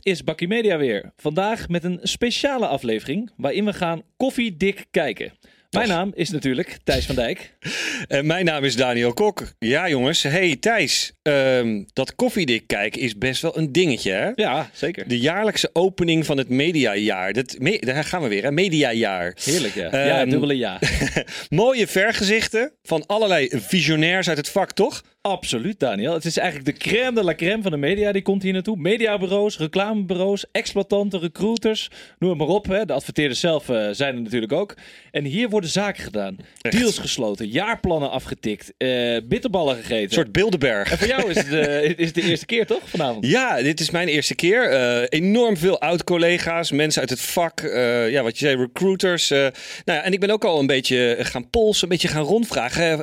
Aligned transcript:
Dit 0.00 0.12
is 0.12 0.24
Bakkie 0.24 0.48
Media 0.48 0.78
weer. 0.78 1.12
Vandaag 1.16 1.68
met 1.68 1.84
een 1.84 1.98
speciale 2.02 2.66
aflevering 2.66 3.30
waarin 3.36 3.64
we 3.64 3.72
gaan 3.72 4.02
koffiedik 4.16 4.86
kijken. 4.90 5.32
Mijn 5.70 5.88
naam 5.88 6.10
is 6.14 6.30
natuurlijk 6.30 6.78
Thijs 6.84 7.06
van 7.06 7.14
Dijk. 7.14 7.54
En 8.08 8.26
mijn 8.26 8.44
naam 8.44 8.64
is 8.64 8.76
Daniel 8.76 9.12
Kok. 9.12 9.52
Ja, 9.58 9.88
jongens. 9.88 10.22
Hey 10.22 10.56
Thijs, 10.56 11.12
ehm, 11.30 11.82
dat 11.92 12.14
koffiedik 12.14 12.66
kijken 12.66 13.00
is 13.00 13.18
best 13.18 13.42
wel 13.42 13.58
een 13.58 13.72
dingetje, 13.72 14.12
hè? 14.12 14.30
Ja, 14.34 14.70
zeker. 14.72 15.08
De 15.08 15.18
jaarlijkse 15.18 15.70
opening 15.72 16.26
van 16.26 16.38
het 16.38 16.48
mediajaar. 16.48 17.32
Dat, 17.32 17.56
me, 17.58 17.78
daar 17.80 18.04
gaan 18.04 18.22
we 18.22 18.28
weer, 18.28 18.42
hè? 18.42 18.50
Mediajaar. 18.52 19.36
Heerlijk, 19.44 19.74
ja. 19.74 20.04
ja, 20.06 20.20
Ehm, 20.20 20.28
dubbele 20.30 20.56
ja. 20.56 20.78
Mooie 21.48 21.86
vergezichten 21.86 22.72
van 22.82 23.06
allerlei 23.06 23.48
visionairs 23.52 24.28
uit 24.28 24.36
het 24.36 24.48
vak, 24.48 24.72
toch? 24.72 25.02
Absoluut, 25.22 25.78
Daniel. 25.80 26.12
Het 26.12 26.24
is 26.24 26.36
eigenlijk 26.36 26.78
de 26.78 26.88
crème 26.88 27.12
de 27.14 27.24
la 27.24 27.34
crème 27.34 27.62
van 27.62 27.70
de 27.70 27.76
media. 27.76 28.12
Die 28.12 28.22
komt 28.22 28.42
hier 28.42 28.52
naartoe. 28.52 28.76
Mediabureaus, 28.76 29.58
reclamebureaus, 29.58 30.44
exploitanten, 30.52 31.20
recruiters. 31.20 31.90
Noem 32.18 32.30
het 32.30 32.38
maar 32.38 32.48
op. 32.48 32.66
Hè. 32.66 32.84
De 32.84 32.92
adverteerders 32.92 33.40
zelf 33.40 33.68
eh, 33.68 33.88
zijn 33.90 34.14
er 34.14 34.20
natuurlijk 34.22 34.52
ook. 34.52 34.74
En 35.10 35.24
hier 35.24 35.48
worden 35.48 35.70
zaken 35.70 36.04
gedaan. 36.04 36.36
Deals 36.60 36.98
gesloten. 36.98 37.48
Jaarplannen 37.48 38.10
afgetikt. 38.10 38.72
eh, 38.76 39.16
bitterballen 39.24 39.76
gegeten. 39.76 40.02
Een 40.02 40.10
soort 40.10 40.32
Bilderberg. 40.32 40.90
En 40.90 40.98
voor 40.98 41.06
jou 41.06 41.19
is 41.28 41.36
het, 41.36 41.52
eh, 41.52 41.82
is 41.98 42.06
het 42.06 42.14
de 42.14 42.22
eerste 42.22 42.46
keer, 42.46 42.66
toch? 42.66 42.80
Vanavond. 42.84 43.26
Ja, 43.26 43.62
dit 43.62 43.80
is 43.80 43.90
mijn 43.90 44.08
eerste 44.08 44.34
keer. 44.34 44.70
Eh, 44.70 45.06
enorm 45.08 45.56
veel 45.56 45.80
oud-collega's, 45.80 46.70
mensen 46.70 47.00
uit 47.00 47.10
het 47.10 47.20
vak. 47.20 47.60
eh, 47.60 48.10
ja, 48.10 48.22
wat 48.22 48.38
je 48.38 48.44
zei, 48.46 48.60
recruiters. 48.60 49.28
nou 49.28 49.52
ja, 49.84 50.02
en 50.02 50.12
ik 50.12 50.20
ben 50.20 50.30
ook 50.30 50.44
al 50.44 50.58
een 50.58 50.66
beetje 50.66 51.16
gaan 51.20 51.50
polsen, 51.50 51.82
een 51.82 51.88
beetje 51.88 52.08
gaan 52.08 52.24
rondvragen. 52.24 52.98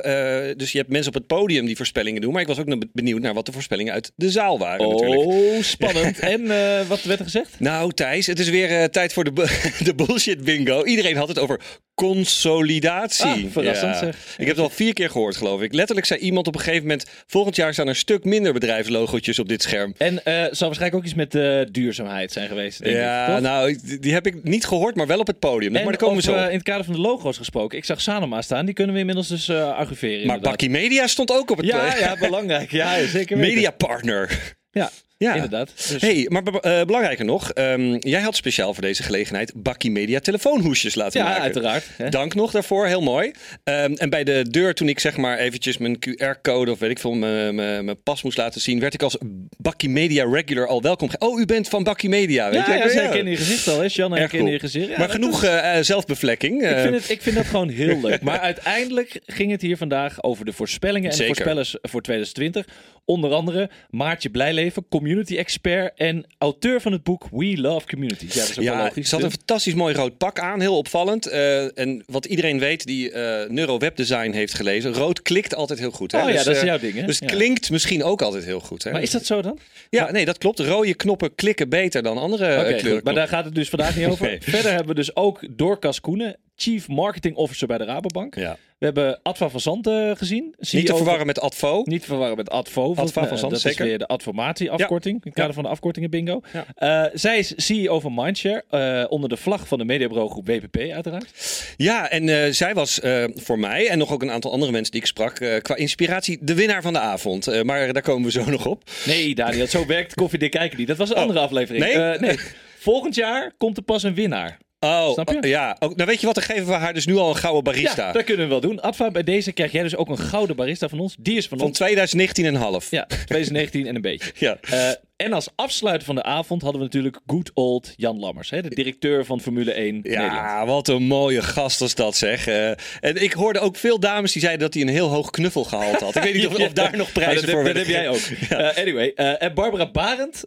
dus 0.58 0.72
je 0.72 0.78
hebt 0.78 0.90
mensen 0.90 1.08
op 1.08 1.18
het 1.18 1.26
podium 1.26 1.66
die 1.66 1.76
voorspellingen 1.76 2.20
doen. 2.20 2.32
Maar 2.32 2.42
ik 2.42 2.48
was 2.48 2.58
ook 2.58 2.84
benieuwd 2.92 3.20
naar 3.20 3.34
wat 3.34 3.46
de 3.46 3.52
voorspellingen 3.52 3.92
uit 3.92 4.12
de 4.16 4.30
zaal 4.30 4.58
waren 4.58 4.88
natuurlijk. 4.88 5.26
Oh, 5.26 5.62
spannend. 5.62 6.18
en 6.34 6.46
wat 6.88 7.02
werd 7.02 7.18
er 7.18 7.24
gezegd? 7.24 7.60
Nou, 7.60 7.92
Thijs, 7.92 8.26
het 8.26 8.38
is 8.38 8.48
weer 8.48 8.90
tijd 8.90 9.12
voor 9.12 9.24
de, 9.24 9.32
de 9.84 9.94
bullshit 9.94 10.44
bingo. 10.44 10.84
Iedereen 10.84 11.16
had 11.16 11.28
het 11.28 11.38
over 11.38 11.60
consolidatie. 11.98 13.26
Ah, 13.26 13.50
verrassend, 13.50 13.96
zeg. 13.96 14.16
Ik 14.38 14.46
heb 14.46 14.56
het 14.56 14.64
al 14.64 14.70
vier 14.70 14.92
keer 14.92 15.10
gehoord, 15.10 15.36
geloof 15.36 15.60
ik. 15.62 15.72
Letterlijk 15.72 16.06
zei 16.06 16.20
iemand 16.20 16.46
op 16.46 16.54
een 16.54 16.60
gegeven 16.60 16.82
moment... 16.82 17.04
volgend 17.26 17.56
jaar 17.56 17.72
staan 17.72 17.84
er 17.84 17.90
een 17.90 17.96
stuk 17.96 18.24
minder 18.24 18.52
bedrijfslogootjes 18.52 19.38
op 19.38 19.48
dit 19.48 19.62
scherm. 19.62 19.94
En 19.98 20.24
eh 20.24 20.32
zal 20.34 20.66
waarschijnlijk 20.66 20.94
ook 20.94 21.04
iets 21.04 21.14
met 21.14 21.34
eh, 21.34 21.60
duurzaamheid 21.70 22.32
zijn 22.32 22.48
geweest. 22.48 22.82
Denk 22.84 22.96
ja, 22.96 23.36
ik, 23.36 23.42
nou, 23.42 23.78
die 24.00 24.12
heb 24.12 24.26
ik 24.26 24.44
niet 24.44 24.66
gehoord, 24.66 24.94
maar 24.94 25.06
wel 25.06 25.18
op 25.18 25.26
het 25.26 25.38
podium. 25.38 25.76
En 25.76 25.82
maar 25.82 25.92
daar 25.92 26.00
komen 26.08 26.22
we 26.22 26.30
over, 26.30 26.42
zo. 26.42 26.48
in 26.48 26.54
het 26.54 26.62
kader 26.62 26.84
van 26.84 26.94
de 26.94 27.00
logo's 27.00 27.36
gesproken. 27.36 27.78
Ik 27.78 27.84
zag 27.84 28.00
Sanoma 28.00 28.42
staan. 28.42 28.64
Die 28.64 28.74
kunnen 28.74 28.94
we 28.94 29.00
inmiddels 29.00 29.28
dus 29.28 29.48
eh 29.48 29.76
archiveren. 29.76 30.26
Maar. 30.26 30.40
Bakkie 30.40 30.70
Media 30.70 31.06
stond 31.06 31.30
ook 31.32 31.50
op 31.50 31.56
het 31.56 31.66
Ja, 31.66 31.78
podium. 31.84 31.98
ja, 31.98 32.16
belangrijk. 32.16 32.70
Ja, 32.70 33.06
zeker 33.06 33.36
weten. 33.38 33.54
Media 33.54 33.70
partner. 33.70 34.56
Ja, 34.70 34.90
Ja. 35.18 35.34
inderdaad. 35.34 35.72
Dus, 35.88 36.00
Hey, 36.00 36.26
maar 36.28 36.42
eh, 36.46 36.84
belangrijker 36.84 37.24
nog, 37.24 37.52
ehm, 37.52 37.94
jij 37.98 38.20
had 38.20 38.36
speciaal 38.36 38.74
voor 38.74 38.82
deze 38.82 39.02
gelegenheid 39.02 39.52
Bakkie 39.56 39.90
Media 39.90 40.18
telefoonhoesjes 40.20 40.94
laten 40.94 41.20
ja, 41.20 41.26
maken. 41.26 41.42
uiteraard. 41.42 41.84
hè. 41.96 42.08
Dank 42.08 42.34
nog 42.34 42.50
daarvoor, 42.50 42.86
heel 42.86 43.00
mooi. 43.00 43.30
Ehm, 43.64 43.92
en 43.92 44.10
bij 44.10 44.24
de 44.24 44.44
deur, 44.50 44.74
toen 44.74 44.88
ik 44.88 44.98
zeg 45.00 45.16
maar 45.16 45.38
eventjes 45.38 45.78
mijn 45.78 45.96
QR-code 45.98 46.70
of 46.70 46.78
weet 46.78 46.90
ik 46.90 46.98
veel, 46.98 47.12
mijn, 47.12 47.54
mijn, 47.54 47.84
mijn 47.84 48.02
pas 48.02 48.22
moest 48.22 48.36
laten 48.38 48.60
zien, 48.60 48.80
werd 48.80 48.94
ik 48.94 49.02
als 49.02 49.16
Bakkie 49.56 49.88
Media 49.88 50.24
regular 50.30 50.66
al 50.66 50.82
welkom. 50.82 51.08
Oh, 51.18 51.40
u 51.40 51.44
bent 51.44 51.68
van 51.68 51.82
Bakkie 51.82 52.08
Media, 52.08 52.50
weet 52.50 52.66
Ja, 52.66 52.72
je? 52.74 52.78
ja, 52.78 52.88
ze 52.88 52.98
herkennen 53.00 53.32
je 53.32 53.38
gezicht 53.38 53.68
al. 53.68 53.76
Hè? 53.78 53.82
Erg 53.84 53.96
herkende 53.96 54.28
cool. 54.38 54.46
je 54.46 54.58
gezicht. 54.58 54.88
Ja, 54.88 54.98
maar 54.98 55.10
genoeg 55.10 55.42
is- 55.42 55.48
eh, 55.48 55.78
eh, 55.78 55.84
zelfbevlekking. 55.84 56.62
Ik 56.62 56.76
vind, 56.78 56.94
het, 56.94 57.10
ik 57.10 57.22
vind 57.22 57.36
dat 57.36 57.46
gewoon 57.46 57.68
heel 57.68 58.00
leuk. 58.08 58.20
Maar 58.22 58.38
uiteindelijk 58.40 59.20
ging 59.26 59.50
het 59.50 59.62
hier 59.62 59.76
vandaag 59.76 60.22
over 60.22 60.44
de 60.44 60.52
voorspellingen 60.52 61.10
en 61.10 61.16
Zeker. 61.16 61.34
de 61.34 61.34
voorspellers 61.42 61.76
voor 61.82 62.02
2020. 62.02 62.66
Onder 63.04 63.32
andere 63.32 63.70
Maartje 63.90 64.28
Blijleven, 64.30 64.88
community 65.08 65.36
expert 65.36 65.92
en 65.96 66.24
auteur 66.38 66.80
van 66.80 66.92
het 66.92 67.02
boek 67.02 67.26
We 67.30 67.60
Love 67.60 67.86
Communities. 67.86 68.34
Ja, 68.34 68.40
dat 68.40 68.50
is 68.50 68.58
ook 68.58 68.64
Ja, 68.64 68.82
logisch. 68.82 69.08
ze 69.08 69.14
had 69.14 69.24
een 69.24 69.30
fantastisch 69.30 69.74
mooi 69.74 69.94
rood 69.94 70.16
pak 70.18 70.38
aan, 70.38 70.60
heel 70.60 70.76
opvallend. 70.76 71.26
Eh, 71.26 71.78
en 71.78 72.02
wat 72.06 72.24
iedereen 72.24 72.58
weet 72.58 72.84
die 72.86 73.10
eh 73.10 73.48
neurowebdesign 73.50 74.30
heeft 74.30 74.54
gelezen, 74.54 74.92
rood 74.92 75.22
klikt 75.22 75.54
altijd 75.54 75.78
heel 75.78 75.90
goed. 75.90 76.12
Hè? 76.12 76.22
Oh 76.22 76.28
ja, 76.28 76.34
Dus, 76.34 76.44
dat 76.44 76.54
is 76.54 76.60
eh, 76.60 76.66
jouw 76.66 76.78
ding, 76.78 76.94
hè? 76.94 77.02
Dus 77.06 77.18
Ja. 77.18 77.26
klinkt 77.26 77.70
misschien 77.70 78.04
ook 78.04 78.22
altijd 78.22 78.44
heel 78.44 78.60
goed. 78.60 78.84
Hè? 78.84 78.90
Maar 78.92 79.02
is 79.02 79.10
dat 79.10 79.26
zo 79.26 79.42
dan? 79.42 79.58
Ja, 79.90 80.10
nee, 80.10 80.24
dat 80.24 80.38
klopt. 80.38 80.58
Rode 80.58 80.94
knoppen 80.94 81.34
klikken 81.34 81.68
beter 81.68 82.02
dan 82.02 82.18
andere 82.18 82.80
goed. 82.82 83.04
maar 83.04 83.14
daar 83.14 83.28
gaat 83.28 83.44
het 83.44 83.54
dus 83.54 83.68
vandaag 83.68 83.96
niet 83.96 84.06
over. 84.12 84.36
Verder 84.40 84.70
hebben 84.70 84.88
we 84.88 84.94
dus 84.94 85.16
ook 85.16 85.40
Dorcas 85.50 86.00
Koenen, 86.00 86.36
Chief 86.60 86.88
Marketing 86.88 87.36
Officer 87.36 87.66
bij 87.66 87.78
de 87.78 87.84
Rabobank. 87.84 88.34
Ja. 88.34 88.56
We 88.78 88.84
hebben 88.84 89.20
Adva 89.22 89.48
van 89.48 89.60
Zanten 89.60 90.16
gezien. 90.16 90.44
Niet 90.44 90.56
te 90.58 90.66
CEO 90.66 90.96
verwarren 90.96 91.26
met 91.26 91.40
Advo. 91.40 91.82
Niet 91.84 92.00
te 92.00 92.06
verwarren 92.06 92.36
met 92.36 92.50
Advo. 92.50 92.90
Adva 92.94 93.06
van 93.12 93.22
Eh, 93.22 93.28
Zanten, 93.28 93.48
dat 93.50 93.60
zeker. 93.60 93.80
is 93.80 93.86
weer 93.88 93.98
de 93.98 94.06
adformatieafkorting. 94.06 95.14
In 95.14 95.20
het 95.24 95.34
kader 95.34 95.54
van 95.54 95.62
de 95.62 95.68
afkortingen 95.68 96.10
bingo. 96.10 96.40
Eh, 96.74 97.04
zij 97.12 97.38
is 97.38 97.52
CEO 97.56 98.00
van 98.00 98.12
Mindshare. 98.14 98.64
eh, 98.70 99.04
onder 99.08 99.28
de 99.28 99.36
vlag 99.36 99.68
van 99.68 99.78
de 99.78 99.84
mediabureau 99.84 100.30
groep 100.30 100.46
WPP 100.46 100.76
uiteraard. 100.76 101.30
Ja, 101.76 102.10
en 102.10 102.28
eh, 102.28 102.52
zij 102.52 102.74
was 102.74 103.00
eh, 103.00 103.24
voor 103.34 103.58
mij 103.58 103.88
en 103.88 103.98
nog 103.98 104.12
ook 104.12 104.22
een 104.22 104.30
aantal 104.30 104.52
andere 104.52 104.72
mensen 104.72 104.92
die 104.92 105.00
ik 105.00 105.06
sprak, 105.06 105.38
eh, 105.40 105.60
qua 105.60 105.76
inspiratie 105.76 106.38
de 106.40 106.54
winnaar 106.54 106.82
van 106.82 106.92
de 106.92 106.98
avond. 106.98 107.46
Eh, 107.46 107.62
maar 107.62 107.92
daar 107.92 108.02
komen 108.02 108.24
we 108.24 108.30
zo 108.30 108.50
nog 108.50 108.66
op. 108.66 108.82
Nee, 109.06 109.34
Daniel, 109.34 109.66
zo 109.66 109.86
werkt 109.86 110.14
koffiedik 110.14 110.50
kijken 110.50 110.78
niet. 110.78 110.88
Dat 110.88 110.96
was 110.96 111.10
een 111.10 111.16
andere 111.16 111.38
aflevering. 111.38 111.84
Oh. 111.84 111.90
nee? 111.94 112.12
Eh, 112.12 112.20
nee. 112.20 112.38
Volgend 112.78 113.14
jaar 113.14 113.52
komt 113.58 113.76
er 113.76 113.82
pas 113.82 114.02
een 114.02 114.14
winnaar. 114.14 114.58
Oh, 114.80 115.12
Snap 115.12 115.28
je? 115.30 115.36
oh, 115.36 115.48
ja. 115.48 115.76
Nou 115.80 116.04
weet 116.04 116.20
je 116.20 116.26
wat, 116.26 116.34
dan 116.34 116.44
geven 116.44 116.66
we 116.66 116.72
haar 116.72 116.94
dus 116.94 117.06
nu 117.06 117.16
al 117.16 117.28
een 117.28 117.36
gouden 117.36 117.64
barista. 117.64 118.06
Ja, 118.06 118.12
dat 118.12 118.24
kunnen 118.24 118.44
we 118.44 118.50
wel 118.50 118.60
doen. 118.60 118.80
Adva, 118.80 119.10
bij 119.10 119.22
deze 119.24 119.52
krijg 119.52 119.72
jij 119.72 119.82
dus 119.82 119.96
ook 119.96 120.08
een 120.08 120.18
gouden 120.18 120.56
barista 120.56 120.88
van 120.88 120.98
ons. 121.00 121.16
Die 121.18 121.36
is 121.36 121.48
van, 121.48 121.58
Van 121.58 121.66
ons. 121.66 121.76
2019 121.76 122.44
en 122.44 122.54
half. 122.54 122.90
Ja, 122.90 123.06
2019 123.06 123.86
en 123.86 123.94
een 123.94 124.00
beetje. 124.00 124.32
Ja. 124.46 124.56
Eh, 124.60 124.90
en 125.18 125.32
als 125.32 125.48
afsluiter 125.54 126.06
van 126.06 126.14
de 126.14 126.22
avond 126.22 126.62
hadden 126.62 126.80
we 126.80 126.86
natuurlijk 126.86 127.18
good 127.26 127.50
old 127.54 127.92
Jan 127.96 128.18
Lammers. 128.18 128.50
Hè, 128.50 128.62
de 128.62 128.74
directeur 128.74 129.24
van 129.24 129.40
Formule 129.40 129.72
1 129.72 129.94
Nederland. 129.94 130.32
Ja, 130.32 130.66
wat 130.66 130.88
een 130.88 131.02
mooie 131.02 131.42
gast 131.42 131.80
als 131.80 131.94
dat 131.94 132.16
zeg. 132.16 132.46
Eh, 132.46 132.68
en 133.00 133.22
ik 133.22 133.32
hoorde 133.32 133.58
ook 133.58 133.76
veel 133.76 134.00
dames 134.00 134.32
die 134.32 134.42
zeiden 134.42 134.62
dat 134.62 134.74
hij 134.74 134.82
een 134.82 134.88
heel 134.88 135.08
hoog 135.08 135.30
knuffelgehalte 135.30 136.04
had. 136.04 136.16
Ik 136.16 136.22
weet 136.22 136.34
niet 136.34 136.46
of, 136.46 136.58
of 136.66 136.72
daar 136.72 136.96
nog 136.96 137.12
prijzen 137.12 137.46
dat, 137.46 137.50
voor 137.50 137.64
dat, 137.64 137.74
dat 137.74 137.86
heb 137.86 137.94
jij 137.94 138.08
ook. 138.08 138.16
Eh, 138.48 138.76
anyway, 138.82 139.12
eh, 139.14 139.42
en 139.42 139.54
Barbara 139.54 139.90
Barend, 139.90 140.44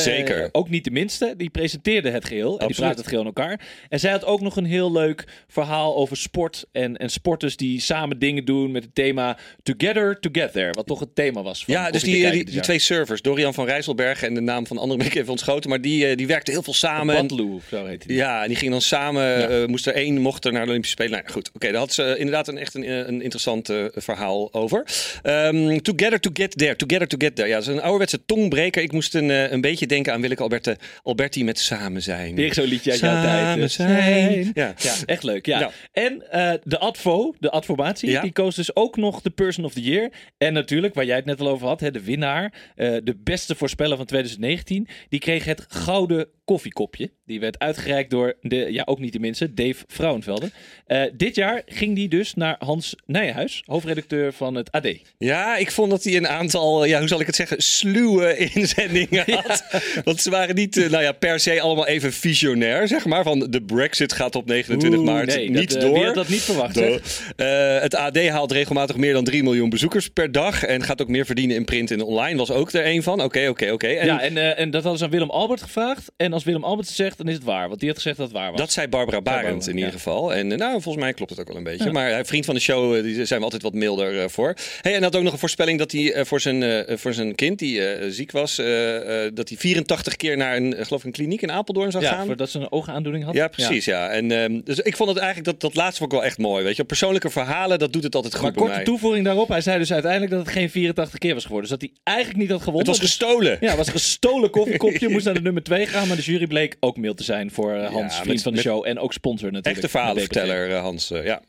Zeker. 0.00 0.48
ook 0.52 0.68
niet 0.68 0.84
de 0.84 0.90
minste, 0.90 1.34
die 1.36 1.50
presenteerde 1.50 2.10
het 2.10 2.24
geheel. 2.24 2.60
En 2.60 2.66
die 2.66 2.76
praat 2.76 2.96
het 2.96 3.06
geheel 3.06 3.20
in 3.20 3.26
elkaar. 3.26 3.60
En 3.88 4.00
zij 4.00 4.10
had 4.10 4.24
ook 4.24 4.40
nog 4.40 4.56
een 4.56 4.64
heel 4.64 4.92
leuk 4.92 5.24
verhaal 5.48 5.96
over 5.96 6.16
sport 6.16 6.64
en, 6.72 6.96
en 6.96 7.08
sporters 7.08 7.56
die 7.56 7.80
samen 7.80 8.18
dingen 8.18 8.44
doen 8.44 8.70
met 8.70 8.84
het 8.84 8.94
thema 8.94 9.38
Together 9.62 10.20
to 10.20 10.28
Get 10.32 10.52
There. 10.52 10.70
Wat 10.70 10.86
toch 10.86 11.00
het 11.00 11.14
thema 11.14 11.42
was 11.42 11.64
van 11.64 11.74
Ja, 11.74 11.90
dus 11.90 12.02
die, 12.02 12.30
die, 12.30 12.44
die 12.44 12.60
twee 12.60 12.78
servers, 12.78 13.22
Dorian 13.22 13.54
van 13.54 13.64
Rijsselberg 13.64 14.11
en 14.22 14.34
de 14.34 14.40
naam 14.40 14.66
van 14.66 14.76
de 14.76 14.82
andere 14.82 14.98
ben 15.00 15.08
ik 15.10 15.14
even 15.14 15.30
ontschoten, 15.30 15.70
maar 15.70 15.80
die, 15.80 16.06
eh, 16.06 16.16
die 16.16 16.26
werkten 16.26 16.52
heel 16.52 16.62
veel 16.62 16.74
samen. 16.74 17.16
En- 17.16 17.26
Badloo, 17.26 17.60
zo 17.70 17.86
heet 17.86 18.06
die. 18.06 18.16
Ja, 18.16 18.42
en 18.42 18.48
die 18.48 18.56
gingen 18.56 18.72
dan 18.72 18.80
samen, 18.82 19.50
eh, 19.62 19.66
moest 19.66 19.86
er 19.86 19.94
één, 19.94 20.20
mocht 20.20 20.44
er 20.44 20.52
naar 20.52 20.62
de 20.62 20.68
Olympische 20.68 20.96
Spelen. 20.96 21.12
Nou 21.12 21.24
ja, 21.26 21.32
goed, 21.32 21.50
oké, 21.54 21.70
daar 21.70 21.80
had 21.80 21.92
ze 21.92 22.14
inderdaad 22.18 22.48
een, 22.48 22.58
echt 22.58 22.74
een, 22.74 22.84
eh, 22.84 22.96
een 22.96 23.22
interessant 23.22 23.68
eh, 23.68 23.84
verhaal 23.94 24.52
over. 24.54 24.86
Ehm, 25.22 25.78
together 25.78 26.20
to 26.20 26.30
get 26.32 26.58
there, 26.58 26.76
together 26.76 27.06
to 27.08 27.16
get 27.18 27.34
there. 27.36 27.48
Ja, 27.48 27.54
dat 27.54 27.62
is 27.66 27.72
een 27.74 27.80
ouderwetse 27.82 28.24
tongbreker. 28.24 28.82
Ik 28.82 28.92
moest 28.92 29.14
een, 29.14 29.30
eh, 29.30 29.50
een 29.50 29.60
beetje 29.60 29.86
denken 29.86 30.12
aan 30.12 30.20
Willeke 30.20 30.42
Alberte, 30.42 30.76
Alberti 31.02 31.44
met 31.44 31.58
Samen 31.58 32.02
zijn. 32.02 32.34
Weer 32.34 32.54
zo'n 32.54 32.64
liedje 32.64 32.90
uit 32.90 33.00
jouw 33.00 33.10
Samen 33.22 33.30
tijd. 33.30 33.58
eh, 33.58 33.68
zijn. 33.68 34.50
Ja. 34.54 34.74
Ja. 34.78 34.92
echt 35.06 35.22
leuk. 35.22 35.46
Ja. 35.46 35.58
Ja. 35.58 35.70
En 35.92 36.30
eh, 36.30 36.52
de 36.64 36.78
Advo, 36.78 37.34
de 37.38 37.50
adformatie, 37.50 38.10
Ja. 38.10 38.20
die 38.22 38.32
koos 38.32 38.54
dus 38.54 38.76
ook 38.76 38.96
nog 38.96 39.20
de 39.22 39.30
Person 39.30 39.64
of 39.64 39.72
the 39.72 39.80
Year. 39.82 40.10
En 40.38 40.52
natuurlijk, 40.52 40.94
waar 40.94 41.04
jij 41.04 41.16
het 41.16 41.24
net 41.24 41.40
al 41.40 41.48
over 41.48 41.66
had, 41.66 41.80
hè, 41.80 41.90
de 41.90 42.02
winnaar, 42.04 42.52
eh, 42.76 42.90
de 43.04 43.16
beste 43.24 43.54
voorspeller 43.54 43.96
van 43.96 44.01
2019, 44.06 44.88
die 45.08 45.20
kreeg 45.20 45.44
het 45.44 45.64
gouden 45.68 46.28
koffiekopje. 46.44 47.10
Die 47.26 47.40
werd 47.40 47.58
uitgereikt 47.58 48.10
door 48.10 48.34
de, 48.40 48.72
ja, 48.72 48.82
ook 48.84 48.98
niet 48.98 49.12
de 49.12 49.18
minste, 49.18 49.54
Dave 49.54 49.84
Vrouwenvelde. 49.86 50.50
Eh, 50.86 51.02
dit 51.16 51.34
jaar 51.34 51.62
ging 51.66 51.94
die 51.94 52.08
dus 52.08 52.34
naar 52.34 52.56
Hans 52.58 52.94
Nijhuis, 53.06 53.62
hoofdredacteur 53.66 54.32
van 54.32 54.54
het 54.54 54.70
AD. 54.70 54.88
Ja, 55.18 55.56
ik 55.56 55.70
vond 55.70 55.90
dat 55.90 56.04
hij 56.04 56.16
een 56.16 56.28
aantal, 56.28 56.84
ja, 56.84 56.98
hoe 56.98 57.08
zal 57.08 57.20
ik 57.20 57.26
het 57.26 57.34
zeggen, 57.34 57.62
sluwe 57.62 58.36
inzendingen 58.54 59.24
had. 59.32 59.64
Want 60.04 60.20
ze 60.20 60.30
waren 60.30 60.54
niet, 60.54 60.76
eh, 60.76 60.90
nou 60.90 61.02
ja, 61.02 61.12
per 61.12 61.40
se 61.40 61.60
allemaal 61.60 61.86
even 61.86 62.12
visionair, 62.12 62.88
zeg 62.88 63.04
maar. 63.04 63.22
Van 63.22 63.38
de 63.50 63.62
Brexit 63.62 64.12
gaat 64.12 64.34
op 64.34 64.46
29 64.46 65.00
Oeh, 65.00 65.08
maart 65.10 65.26
nee, 65.26 65.50
niet 65.50 65.72
dat, 65.72 65.82
eh, 65.82 65.88
door. 65.88 65.94
wie 65.94 66.04
had 66.04 66.14
dat 66.14 66.28
niet 66.28 66.40
verwacht? 66.42 66.76
Eh, 66.76 67.80
het 67.80 67.94
AD 67.94 68.28
haalt 68.28 68.52
regelmatig 68.52 68.96
meer 68.96 69.12
dan 69.12 69.24
3 69.24 69.42
miljoen 69.42 69.70
bezoekers 69.70 70.08
per 70.08 70.32
dag. 70.32 70.64
En 70.64 70.82
gaat 70.82 71.02
ook 71.02 71.08
meer 71.08 71.26
verdienen 71.26 71.56
in 71.56 71.64
print 71.64 71.90
en 71.90 72.02
online. 72.02 72.38
Was 72.38 72.50
ook 72.50 72.72
er 72.72 72.86
een 72.86 73.02
van. 73.02 73.22
Oké, 73.22 73.48
oké, 73.48 73.70
oké. 73.70 73.91
En 73.98 74.06
ja, 74.06 74.20
en, 74.20 74.36
eh, 74.36 74.58
en 74.58 74.70
dat 74.70 74.80
hadden 74.82 74.98
ze 74.98 75.04
aan 75.04 75.10
Willem 75.10 75.30
Albert 75.30 75.62
gevraagd. 75.62 76.12
En 76.16 76.32
als 76.32 76.44
Willem 76.44 76.64
Albert 76.64 76.86
het 76.86 76.96
zegt, 76.96 77.18
dan 77.18 77.28
is 77.28 77.34
het 77.34 77.44
waar. 77.44 77.68
Want 77.68 77.80
die 77.80 77.88
had 77.88 77.96
gezegd 77.98 78.16
dat 78.16 78.26
het 78.26 78.36
waar 78.36 78.50
was. 78.50 78.60
Dat 78.60 78.72
zei 78.72 78.88
Barbara 78.88 79.20
Barend 79.20 79.44
Barbara, 79.44 79.70
in 79.70 79.76
ja. 79.78 79.84
ieder 79.84 79.92
geval. 80.00 80.34
En 80.34 80.52
eh, 80.52 80.58
nou, 80.58 80.82
volgens 80.82 81.04
mij 81.04 81.12
klopt 81.12 81.30
het 81.30 81.40
ook 81.40 81.48
wel 81.48 81.56
een 81.56 81.62
beetje. 81.62 81.92
Maar 81.92 82.10
eh, 82.10 82.24
vriend 82.24 82.44
van 82.44 82.54
de 82.54 82.60
show, 82.60 83.02
die 83.02 83.24
zijn 83.24 83.38
we 83.38 83.44
altijd 83.44 83.62
wat 83.62 83.74
milder 83.74 84.30
voor. 84.30 84.54
Hey, 84.80 84.94
en 84.94 85.02
had 85.02 85.16
ook 85.16 85.22
nog 85.22 85.32
een 85.32 85.38
voorspelling 85.38 85.78
dat 85.78 85.92
hij 85.92 86.24
voor, 86.24 86.40
zijn, 86.40 86.84
voor 86.98 87.12
zijn 87.14 87.34
kind, 87.34 87.58
die 87.58 87.82
ziek 88.10 88.30
was, 88.30 88.56
dat 89.34 89.48
hij 89.48 89.58
84 89.58 90.16
keer 90.16 90.36
naar 90.36 90.56
een, 90.56 90.74
geloof 90.80 91.00
ik, 91.00 91.06
een 91.06 91.12
kliniek 91.12 91.42
in 91.42 91.52
Apeldoorn 91.52 91.90
zou 91.90 92.04
ja, 92.04 92.12
gaan. 92.12 92.26
voordat 92.26 92.50
ze 92.50 92.58
een 92.58 92.72
oogaandoening 92.72 93.24
had. 93.24 93.34
Ja, 93.34 93.48
precies. 93.48 93.84
Ja. 93.84 94.08
En, 94.08 94.30
ehm, 94.30 94.60
dus 94.64 94.78
ik 94.78 94.96
vond 94.96 95.08
het 95.08 95.18
eigenlijk 95.18 95.46
dat, 95.50 95.60
dat 95.60 95.74
laatste 95.74 96.04
ik 96.04 96.10
wel 96.10 96.24
echt 96.24 96.38
mooi. 96.38 96.64
Weet 96.64 96.76
je, 96.76 96.84
persoonlijke 96.84 97.30
verhalen, 97.30 97.78
dat 97.78 97.92
doet 97.92 98.02
het 98.02 98.14
altijd 98.14 98.34
goed 98.34 98.42
Maar 98.42 98.52
korte 98.52 98.74
mij. 98.74 98.84
toevoeging 98.84 99.24
daarop. 99.24 99.48
Hij 99.48 99.60
zei 99.60 99.78
dus 99.78 99.92
uiteindelijk 99.92 100.32
dat 100.32 100.40
het 100.40 100.48
geen 100.48 100.70
84 100.70 101.18
keer 101.18 101.34
was 101.34 101.44
geworden. 101.44 101.70
Dus 101.70 101.78
dat 101.78 101.90
hij 101.90 102.14
eigenlijk 102.14 102.38
niet 102.38 102.50
had 102.50 102.62
gewonnen. 102.62 102.88
Het 102.88 102.98
was 102.98 103.10
Dus- 103.10 103.16
gestolen. 103.16 103.56
Ja, 103.60 103.76
was 103.84 103.94
een 103.94 104.00
gestolen 104.00 104.50
koffiekopje. 104.50 105.08
Moest 105.12 105.24
naar 105.24 105.34
de 105.34 105.40
nummer 105.40 105.62
2 105.62 105.86
gaan. 105.86 106.06
Maar 106.08 106.16
de 106.16 106.22
jury 106.22 106.46
bleek 106.46 106.76
ook 106.80 106.96
mild 106.96 107.16
te 107.16 107.24
zijn 107.24 107.50
voor 107.50 107.74
uh, 107.76 107.90
Hans, 107.90 108.14
vriend 108.14 108.28
met- 108.28 108.42
van 108.42 108.52
de 108.54 108.60
show. 108.60 108.86
En 108.86 108.98
ook 108.98 109.12
sponsor 109.12 109.52
natuurlijk. 109.52 109.76
Echte 109.84 109.88
verhalenverteller, 109.98 110.70
eh, 110.74 110.80
Hans. 110.80 111.10
eh, 111.10 111.24
ja. 111.24 111.42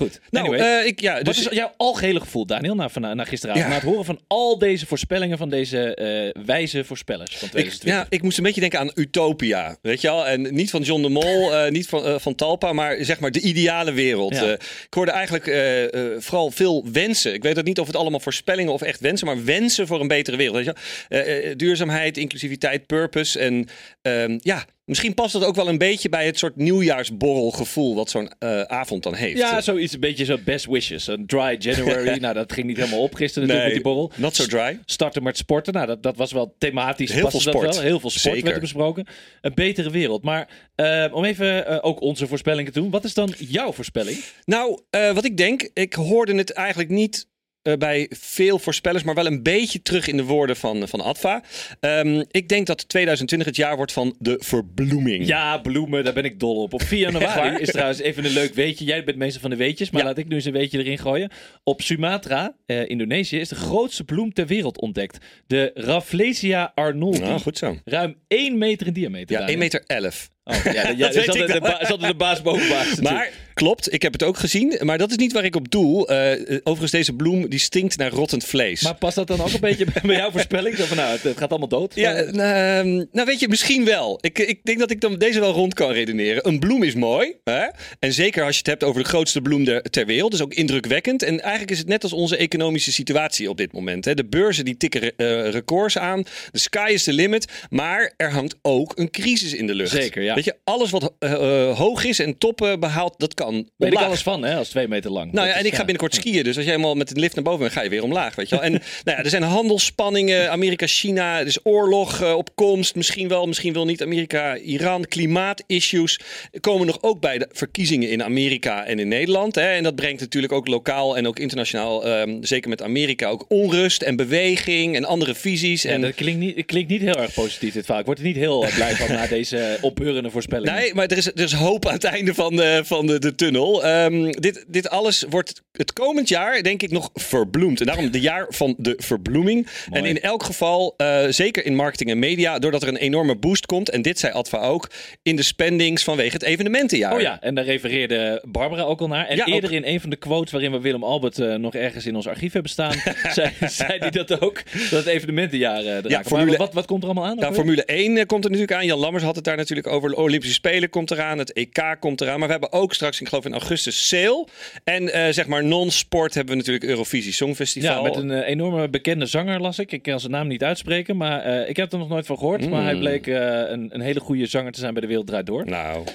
Goed. 0.00 0.20
Nou, 0.30 0.46
Anyway, 0.46 0.80
eh, 0.80 0.86
ik, 0.86 1.00
ja, 1.00 1.14
wat 1.14 1.24
dus, 1.24 1.46
is 1.46 1.56
jouw 1.56 1.72
algehele 1.76 2.20
gevoel, 2.20 2.46
Daniel, 2.46 2.74
na, 2.74 2.88
van, 2.88 3.16
na 3.16 3.24
gisteravond? 3.24 3.64
Ja. 3.64 3.70
Na 3.70 3.76
het 3.76 3.84
horen 3.84 4.04
van 4.04 4.20
al 4.26 4.58
deze 4.58 4.86
voorspellingen 4.86 5.38
van 5.38 5.48
deze 5.48 5.94
eh, 5.94 6.42
wijze 6.44 6.84
voorspellers 6.84 7.30
van 7.36 7.48
ik, 7.48 7.52
2020. 7.52 8.00
ja, 8.00 8.16
ik 8.16 8.22
moest 8.22 8.38
een 8.38 8.44
beetje 8.44 8.60
denken 8.60 8.78
aan 8.78 8.90
Utopia, 8.94 9.76
weet 9.82 10.00
je 10.00 10.08
wel? 10.08 10.26
En 10.26 10.54
niet 10.54 10.70
van 10.70 10.82
John 10.82 11.02
de 11.02 11.08
Mol, 11.08 11.54
eh, 11.54 11.70
niet 11.70 11.88
van, 11.88 12.04
eh, 12.06 12.18
van 12.18 12.34
Talpa, 12.34 12.72
maar 12.72 12.96
zeg 13.00 13.20
maar 13.20 13.30
de 13.30 13.40
ideale 13.40 13.92
wereld. 13.92 14.34
Ja. 14.34 14.42
Eh, 14.44 14.52
ik 14.86 14.94
hoorde 14.94 15.10
eigenlijk 15.10 15.46
eh, 15.46 15.94
eh, 15.94 16.20
vooral 16.20 16.50
veel 16.50 16.86
wensen. 16.92 17.34
Ik 17.34 17.42
weet 17.42 17.58
ook 17.58 17.64
niet 17.64 17.78
of 17.80 17.86
het 17.86 17.96
allemaal 17.96 18.20
voorspellingen 18.20 18.72
of 18.72 18.82
echt 18.82 19.00
wensen, 19.00 19.26
maar 19.26 19.44
wensen 19.44 19.86
voor 19.86 20.00
een 20.00 20.08
betere 20.08 20.36
wereld. 20.36 20.56
Weet 20.56 20.64
je 20.64 20.74
wel? 21.08 21.22
Eh, 21.22 21.50
eh, 21.50 21.56
duurzaamheid, 21.56 22.16
inclusiviteit, 22.16 22.86
purpose. 22.86 23.38
En 23.38 23.68
ehm, 24.02 24.38
ja, 24.42 24.64
misschien 24.90 25.14
past 25.14 25.32
dat 25.32 25.44
ook 25.44 25.54
wel 25.54 25.68
een 25.68 25.78
beetje 25.78 26.08
bij 26.08 26.26
het 26.26 26.38
soort 26.38 26.56
nieuwjaarsborrelgevoel 26.56 27.94
wat 27.94 28.10
zo'n 28.10 28.30
eh, 28.38 28.60
avond 28.60 29.02
dan 29.02 29.14
heeft. 29.14 29.38
Ja, 29.38 29.60
zoiets 29.60 29.92
een 29.92 30.00
beetje 30.00 30.24
zo 30.24 30.38
best 30.44 30.66
wishes. 30.66 31.06
Een 31.06 31.26
dry 31.26 31.56
January. 31.58 32.18
nou, 32.20 32.34
dat 32.34 32.52
ging 32.52 32.66
niet 32.66 32.76
helemaal 32.76 33.02
op 33.02 33.14
gisteren 33.14 33.48
natuurlijk 33.48 33.74
met 33.74 33.84
die 33.84 33.92
borrel. 33.92 34.12
not 34.16 34.36
so 34.36 34.46
dry. 34.46 34.78
Starten 34.84 35.22
met 35.22 35.36
sporten. 35.36 35.72
Nou, 35.72 35.86
dat, 35.86 36.02
dat 36.02 36.16
was 36.16 36.32
wel 36.32 36.54
thematisch. 36.58 37.12
Heel 37.12 37.30
veel 37.30 37.30
dat 37.30 37.54
sport. 37.54 37.74
Wel. 37.74 37.84
Heel 37.84 38.00
veel 38.00 38.10
sport 38.10 38.34
Zeker. 38.34 38.42
werd 38.42 38.54
er 38.54 38.60
besproken. 38.60 39.06
Een 39.40 39.54
betere 39.54 39.90
wereld. 39.90 40.22
Maar 40.22 40.48
eh, 40.74 41.06
om 41.12 41.24
even 41.24 41.66
eh, 41.66 41.78
ook 41.80 42.00
onze 42.00 42.26
voorspellingen 42.26 42.72
te 42.72 42.80
doen. 42.80 42.90
Wat 42.90 43.04
is 43.04 43.14
dan 43.14 43.34
jouw 43.38 43.72
voorspelling? 43.72 44.18
Nou, 44.44 44.80
wat 44.90 45.24
ik 45.24 45.36
denk, 45.36 45.70
ik 45.74 45.94
hoorde 45.94 46.34
het 46.34 46.52
eigenlijk 46.52 46.90
niet 46.90 47.28
eh, 47.62 47.74
bij 47.74 48.06
veel 48.10 48.58
voorspellers, 48.58 49.02
maar 49.04 49.14
wel 49.14 49.26
een 49.26 49.42
beetje 49.42 49.82
terug 49.82 50.06
in 50.08 50.16
de 50.16 50.24
woorden 50.24 50.56
van, 50.56 50.88
van 50.88 51.00
Adva. 51.00 51.42
Ehm, 51.80 52.24
ik 52.30 52.48
denk 52.48 52.66
dat 52.66 52.88
2020 52.88 53.48
het 53.48 53.56
jaar 53.56 53.76
wordt 53.76 53.92
van 53.92 54.14
de 54.18 54.36
verbloeming. 54.44 55.26
Ja, 55.26 55.58
bloemen, 55.58 56.04
daar 56.04 56.12
ben 56.12 56.24
ik 56.24 56.40
dol 56.40 56.62
op. 56.62 56.72
Op 56.72 56.82
4 56.82 57.04
Echt 57.06 57.12
januari 57.12 57.62
is 57.62 57.68
trouwens 57.70 58.00
even 58.00 58.24
een 58.24 58.32
leuk 58.32 58.54
weetje. 58.54 58.84
Jij 58.84 59.04
bent 59.04 59.16
meester 59.18 59.40
van 59.40 59.50
de 59.50 59.56
weetjes, 59.56 59.90
maar 59.90 60.00
Ja. 60.00 60.06
laat 60.06 60.18
ik 60.18 60.28
nu 60.28 60.34
eens 60.34 60.44
een 60.44 60.52
weetje 60.52 60.78
erin 60.78 60.98
gooien. 60.98 61.30
Op 61.64 61.80
Sumatra, 61.82 62.56
eh, 62.66 62.88
Indonesië, 62.88 63.38
is 63.38 63.48
de 63.48 63.54
grootste 63.54 64.04
bloem 64.04 64.32
ter 64.32 64.46
wereld 64.46 64.80
ontdekt. 64.80 65.18
De 65.46 65.70
Rafflesia 65.74 66.72
arnoldi. 66.74 67.18
Nou, 67.20 67.40
goed 67.40 67.58
zo. 67.58 67.76
Ruim 67.84 68.16
1 68.28 68.58
meter 68.58 68.86
in 68.86 68.92
diameter. 68.92 69.30
Ja, 69.32 69.38
Daniel. 69.38 69.48
1 69.48 69.58
meter 69.58 69.82
11. 69.86 70.30
Oh, 70.44 70.64
ja, 70.64 70.88
ja, 70.88 70.94
Dat 71.12 71.24
zat 71.24 71.34
ik 71.34 71.46
de, 71.46 71.52
de, 71.52 71.60
ba- 71.98 72.14
baas 72.14 72.42
boven 72.42 72.68
baas. 72.68 72.86
natuurlijk. 72.86 73.10
Maar 73.10 73.30
klopt, 73.54 73.92
ik 73.92 74.02
heb 74.02 74.12
het 74.12 74.22
ook 74.22 74.36
gezien. 74.36 74.78
Maar 74.82 74.98
dat 74.98 75.10
is 75.10 75.16
niet 75.16 75.32
waar 75.32 75.44
ik 75.44 75.56
op 75.56 75.70
doel. 75.70 76.08
Eh, 76.08 76.32
eh, 76.32 76.38
overigens, 76.62 76.90
deze 76.90 77.12
bloem 77.12 77.48
die 77.48 77.58
stinkt 77.58 77.96
naar 77.96 78.10
rottend 78.10 78.44
vlees. 78.44 78.82
Maar 78.82 78.94
past 78.94 79.14
dat 79.16 79.26
dan 79.26 79.40
ook 79.40 79.52
een 79.52 79.60
beetje 79.60 79.86
bij 80.02 80.16
jouw 80.16 80.30
voorspelling? 80.30 80.76
Zo 80.76 80.84
van, 80.84 80.96
nou, 80.96 81.12
het, 81.12 81.22
het 81.22 81.38
gaat 81.38 81.50
allemaal 81.50 81.68
dood. 81.68 81.94
Ja, 81.94 82.14
Eh, 82.14 82.78
ehm, 82.78 82.88
nou 83.12 83.26
weet 83.26 83.40
je, 83.40 83.48
misschien 83.48 83.84
wel. 83.84 84.18
Ik, 84.20 84.38
ik 84.38 84.60
denk 84.64 84.78
dat 84.78 84.90
ik 84.90 85.00
dan 85.00 85.18
deze 85.18 85.40
wel 85.40 85.52
rond 85.52 85.74
kan 85.74 85.90
redeneren. 85.92 86.48
Een 86.48 86.58
bloem 86.58 86.82
is 86.82 86.94
mooi. 86.94 87.34
Hè? 87.44 87.64
En 87.98 88.12
zeker 88.12 88.42
als 88.44 88.52
je 88.52 88.58
het 88.58 88.66
hebt 88.66 88.84
over 88.84 89.02
de 89.02 89.08
grootste 89.08 89.40
bloem 89.40 89.64
ter 89.90 90.06
wereld. 90.06 90.30
Dus 90.30 90.42
ook 90.42 90.54
indrukwekkend. 90.54 91.22
En 91.22 91.40
eigenlijk 91.40 91.70
is 91.70 91.78
het 91.78 91.88
net 91.88 92.02
als 92.02 92.12
onze 92.12 92.36
economische 92.36 92.92
situatie 92.92 93.48
op 93.48 93.56
dit 93.56 93.72
moment. 93.72 94.04
Hè? 94.04 94.14
De 94.14 94.26
beurzen 94.26 94.64
die 94.64 94.76
tikken 94.76 95.00
eh, 95.16 95.48
records 95.50 95.98
aan. 95.98 96.22
De 96.50 96.58
sky 96.58 96.90
is 96.92 97.02
the 97.04 97.12
limit. 97.12 97.48
Maar 97.70 98.12
er 98.16 98.30
hangt 98.32 98.54
ook 98.62 98.92
een 98.98 99.10
crisis 99.10 99.52
in 99.54 99.66
de 99.66 99.74
lucht. 99.74 99.90
Zeker, 99.90 100.22
ja. 100.22 100.29
Weet 100.34 100.44
je, 100.44 100.56
alles 100.64 100.90
wat 100.90 101.12
eh, 101.18 101.32
eh, 101.32 101.76
hoog 101.76 102.04
is 102.04 102.18
en 102.18 102.38
toppen 102.38 102.80
behaalt, 102.80 103.14
dat 103.18 103.34
kan 103.34 103.54
weet 103.54 103.64
ik 103.78 103.86
omlaag. 103.86 104.04
alles 104.04 104.22
van, 104.22 104.42
hè, 104.42 104.56
als 104.56 104.68
twee 104.68 104.88
meter 104.88 105.10
lang. 105.10 105.32
Nou 105.32 105.36
Dat 105.36 105.46
ja, 105.46 105.52
en 105.52 105.60
is, 105.60 105.66
ik 105.70 105.74
ga 105.74 105.84
binnenkort 105.84 106.14
skiën. 106.14 106.44
Dus 106.44 106.56
als 106.56 106.64
jij 106.64 106.74
helemaal 106.74 106.94
met 106.94 107.08
de 107.08 107.20
lift 107.20 107.34
naar 107.34 107.44
boven 107.44 107.60
bent, 107.60 107.72
ga 107.72 107.82
je 107.82 107.88
weer 107.88 108.02
omlaag. 108.02 108.34
Weet 108.34 108.48
je 108.48 108.54
wel. 108.54 108.64
En 108.64 108.72
nou 109.04 109.16
ja, 109.16 109.18
er 109.18 109.30
zijn 109.30 109.42
handelsspanningen. 109.42 110.50
Amerika, 110.50 110.86
China. 110.86 111.38
Er 111.40 111.46
is 111.46 111.58
oorlog 111.62 112.20
eh, 112.22 112.34
op 112.34 112.50
komst. 112.54 112.94
Misschien 112.94 113.28
wel, 113.28 113.46
misschien 113.46 113.72
wel 113.72 113.84
niet. 113.84 114.02
Amerika, 114.02 114.56
Iran. 114.56 115.04
Klimaatissues 115.04 116.20
komen 116.60 116.86
nog 116.86 116.98
ook 117.02 117.20
bij 117.20 117.38
de 117.38 117.48
verkiezingen 117.52 118.10
in 118.10 118.22
Amerika 118.22 118.86
en 118.86 118.98
in 118.98 119.08
Nederland. 119.08 119.54
Hè. 119.54 119.70
En 119.72 119.82
dat 119.82 119.94
brengt 119.94 120.20
natuurlijk 120.20 120.52
ook 120.52 120.66
lokaal 120.66 121.16
en 121.16 121.26
ook 121.26 121.38
internationaal, 121.38 122.04
ehm, 122.04 122.42
zeker 122.42 122.68
met 122.68 122.82
Amerika, 122.82 123.28
ook 123.28 123.44
onrust 123.48 124.02
en 124.02 124.16
beweging 124.16 124.96
en 124.96 125.04
andere 125.04 125.34
visies. 125.34 125.82
Ja, 125.82 125.90
en 125.90 126.00
dat 126.00 126.14
klinkt 126.14 126.40
niet, 126.40 126.66
klinkt 126.66 126.90
niet 126.90 127.00
heel 127.00 127.14
erg 127.16 127.34
positief, 127.34 127.72
dit 127.72 127.84
verhaal. 127.84 128.00
Ik 128.00 128.06
word 128.06 128.18
er 128.18 128.24
niet 128.24 128.36
heel 128.36 128.64
eh, 128.64 128.74
blij 128.74 128.94
van 128.94 129.08
na 129.08 129.26
deze 129.38 129.78
opbeurende 130.26 130.30
voorspelling. 130.30 130.72
Nee, 130.84 130.94
maar 130.94 131.06
er 131.06 131.16
is, 131.16 131.26
er 131.26 131.40
is 131.40 131.52
hoop 131.52 131.86
aan 131.86 131.92
het 131.92 132.04
einde 132.04 132.34
van 132.34 132.56
de, 132.56 132.80
van 132.84 133.06
de, 133.06 133.18
de 133.18 133.34
tunnel. 133.34 133.84
Ehm, 133.84 134.30
dit, 134.30 134.64
dit 134.68 134.88
alles 134.90 135.24
wordt 135.30 135.62
het 135.72 135.92
komend 135.92 136.28
jaar, 136.28 136.62
denk 136.62 136.82
ik, 136.82 136.90
nog 136.90 137.10
verbloemd. 137.14 137.80
En 137.80 137.86
daarom 137.86 138.04
het 138.04 138.22
jaar 138.22 138.46
van 138.48 138.74
de 138.78 138.94
verbloeming. 138.98 139.66
En 139.90 140.04
in 140.04 140.20
elk 140.20 140.42
geval, 140.42 140.94
eh, 140.96 141.24
zeker 141.28 141.64
in 141.64 141.74
marketing 141.74 142.10
en 142.10 142.18
media, 142.18 142.58
doordat 142.58 142.82
er 142.82 142.88
een 142.88 142.96
enorme 142.96 143.36
boost 143.36 143.66
komt. 143.66 143.90
En 143.90 144.02
dit 144.02 144.18
zei 144.18 144.32
Adva 144.32 144.58
ook, 144.58 144.90
in 145.22 145.36
de 145.36 145.42
spendings 145.42 146.04
vanwege 146.04 146.32
het 146.32 146.42
evenementenjaar. 146.42 147.12
Oh 147.14 147.20
ja, 147.20 147.40
en 147.40 147.54
daar 147.54 147.64
refereerde 147.64 148.42
Barbara 148.48 148.82
ook 148.82 149.00
al 149.00 149.08
naar. 149.08 149.26
En 149.26 149.36
Ja, 149.36 149.46
eerder 149.46 149.70
ook. 149.70 149.76
in 149.76 149.84
een 149.84 150.00
van 150.00 150.10
de 150.10 150.16
quotes 150.16 150.52
waarin 150.52 150.72
we 150.72 150.80
Willem 150.80 151.04
Albert 151.04 151.38
eh, 151.38 151.54
nog 151.54 151.74
ergens 151.74 152.06
in 152.06 152.16
ons 152.16 152.28
archief 152.28 152.52
hebben 152.52 152.70
staan, 152.70 152.92
zei, 153.36 153.50
zei 153.60 153.98
hij 153.98 154.10
dat 154.10 154.40
ook, 154.40 154.62
dat 154.72 154.90
het 154.90 155.06
evenementenjaar 155.06 155.84
eh. 155.84 156.18
Formule- 156.24 156.48
Maar 156.50 156.58
wat, 156.58 156.74
wat 156.74 156.86
komt 156.86 157.02
er 157.02 157.08
allemaal 157.08 157.28
aan? 157.28 157.36
Ja, 157.38 157.46
weer? 157.46 157.54
Formule 157.54 157.84
1 157.84 158.16
eh, 158.16 158.26
komt 158.26 158.44
er 158.44 158.50
natuurlijk 158.50 158.78
aan. 158.78 158.86
Jan 158.86 158.98
Lammers 158.98 159.24
had 159.24 159.34
het 159.34 159.44
daar 159.44 159.56
natuurlijk 159.56 159.86
over. 159.88 160.09
De 160.10 160.16
Olympische 160.16 160.54
Spelen 160.54 160.90
komt 160.90 161.10
eraan. 161.10 161.38
Het 161.38 161.52
EK 161.52 161.96
komt 162.00 162.20
eraan. 162.20 162.38
Maar 162.38 162.46
we 162.46 162.52
hebben 162.52 162.72
ook 162.72 162.94
straks, 162.94 163.20
ik 163.20 163.28
geloof 163.28 163.44
in 163.44 163.52
augustus, 163.52 164.08
Sale. 164.08 164.46
En 164.84 165.12
eh, 165.12 165.32
zeg 165.32 165.46
maar 165.46 165.64
non-sport 165.64 166.34
hebben 166.34 166.52
we 166.52 166.58
natuurlijk 166.58 166.90
Eurovisie 166.90 167.32
Songfestival. 167.32 167.96
Ja, 167.96 168.02
met 168.02 168.16
een 168.16 168.30
eh, 168.30 168.48
enorme 168.48 168.88
bekende 168.88 169.26
zanger 169.26 169.60
las 169.60 169.78
ik. 169.78 169.92
Ik 169.92 170.02
kan 170.02 170.20
zijn 170.20 170.32
naam 170.32 170.46
niet 170.46 170.64
uitspreken, 170.64 171.16
maar 171.16 171.40
eh, 171.40 171.68
ik 171.68 171.76
heb 171.76 171.92
er 171.92 171.98
nog 171.98 172.08
nooit 172.08 172.26
van 172.26 172.38
gehoord. 172.38 172.70
Maar 172.70 172.82
hij 172.82 172.96
bleek 172.96 173.26
eh, 173.26 173.36
een, 173.70 173.88
een 173.92 174.00
hele 174.00 174.20
goede 174.20 174.46
zanger 174.46 174.72
te 174.72 174.80
zijn 174.80 174.92
bij 174.92 175.02
De 175.02 175.08
Wereld 175.08 175.26
Draait 175.26 175.46
Door. 175.46 175.66
Nou, 175.66 176.06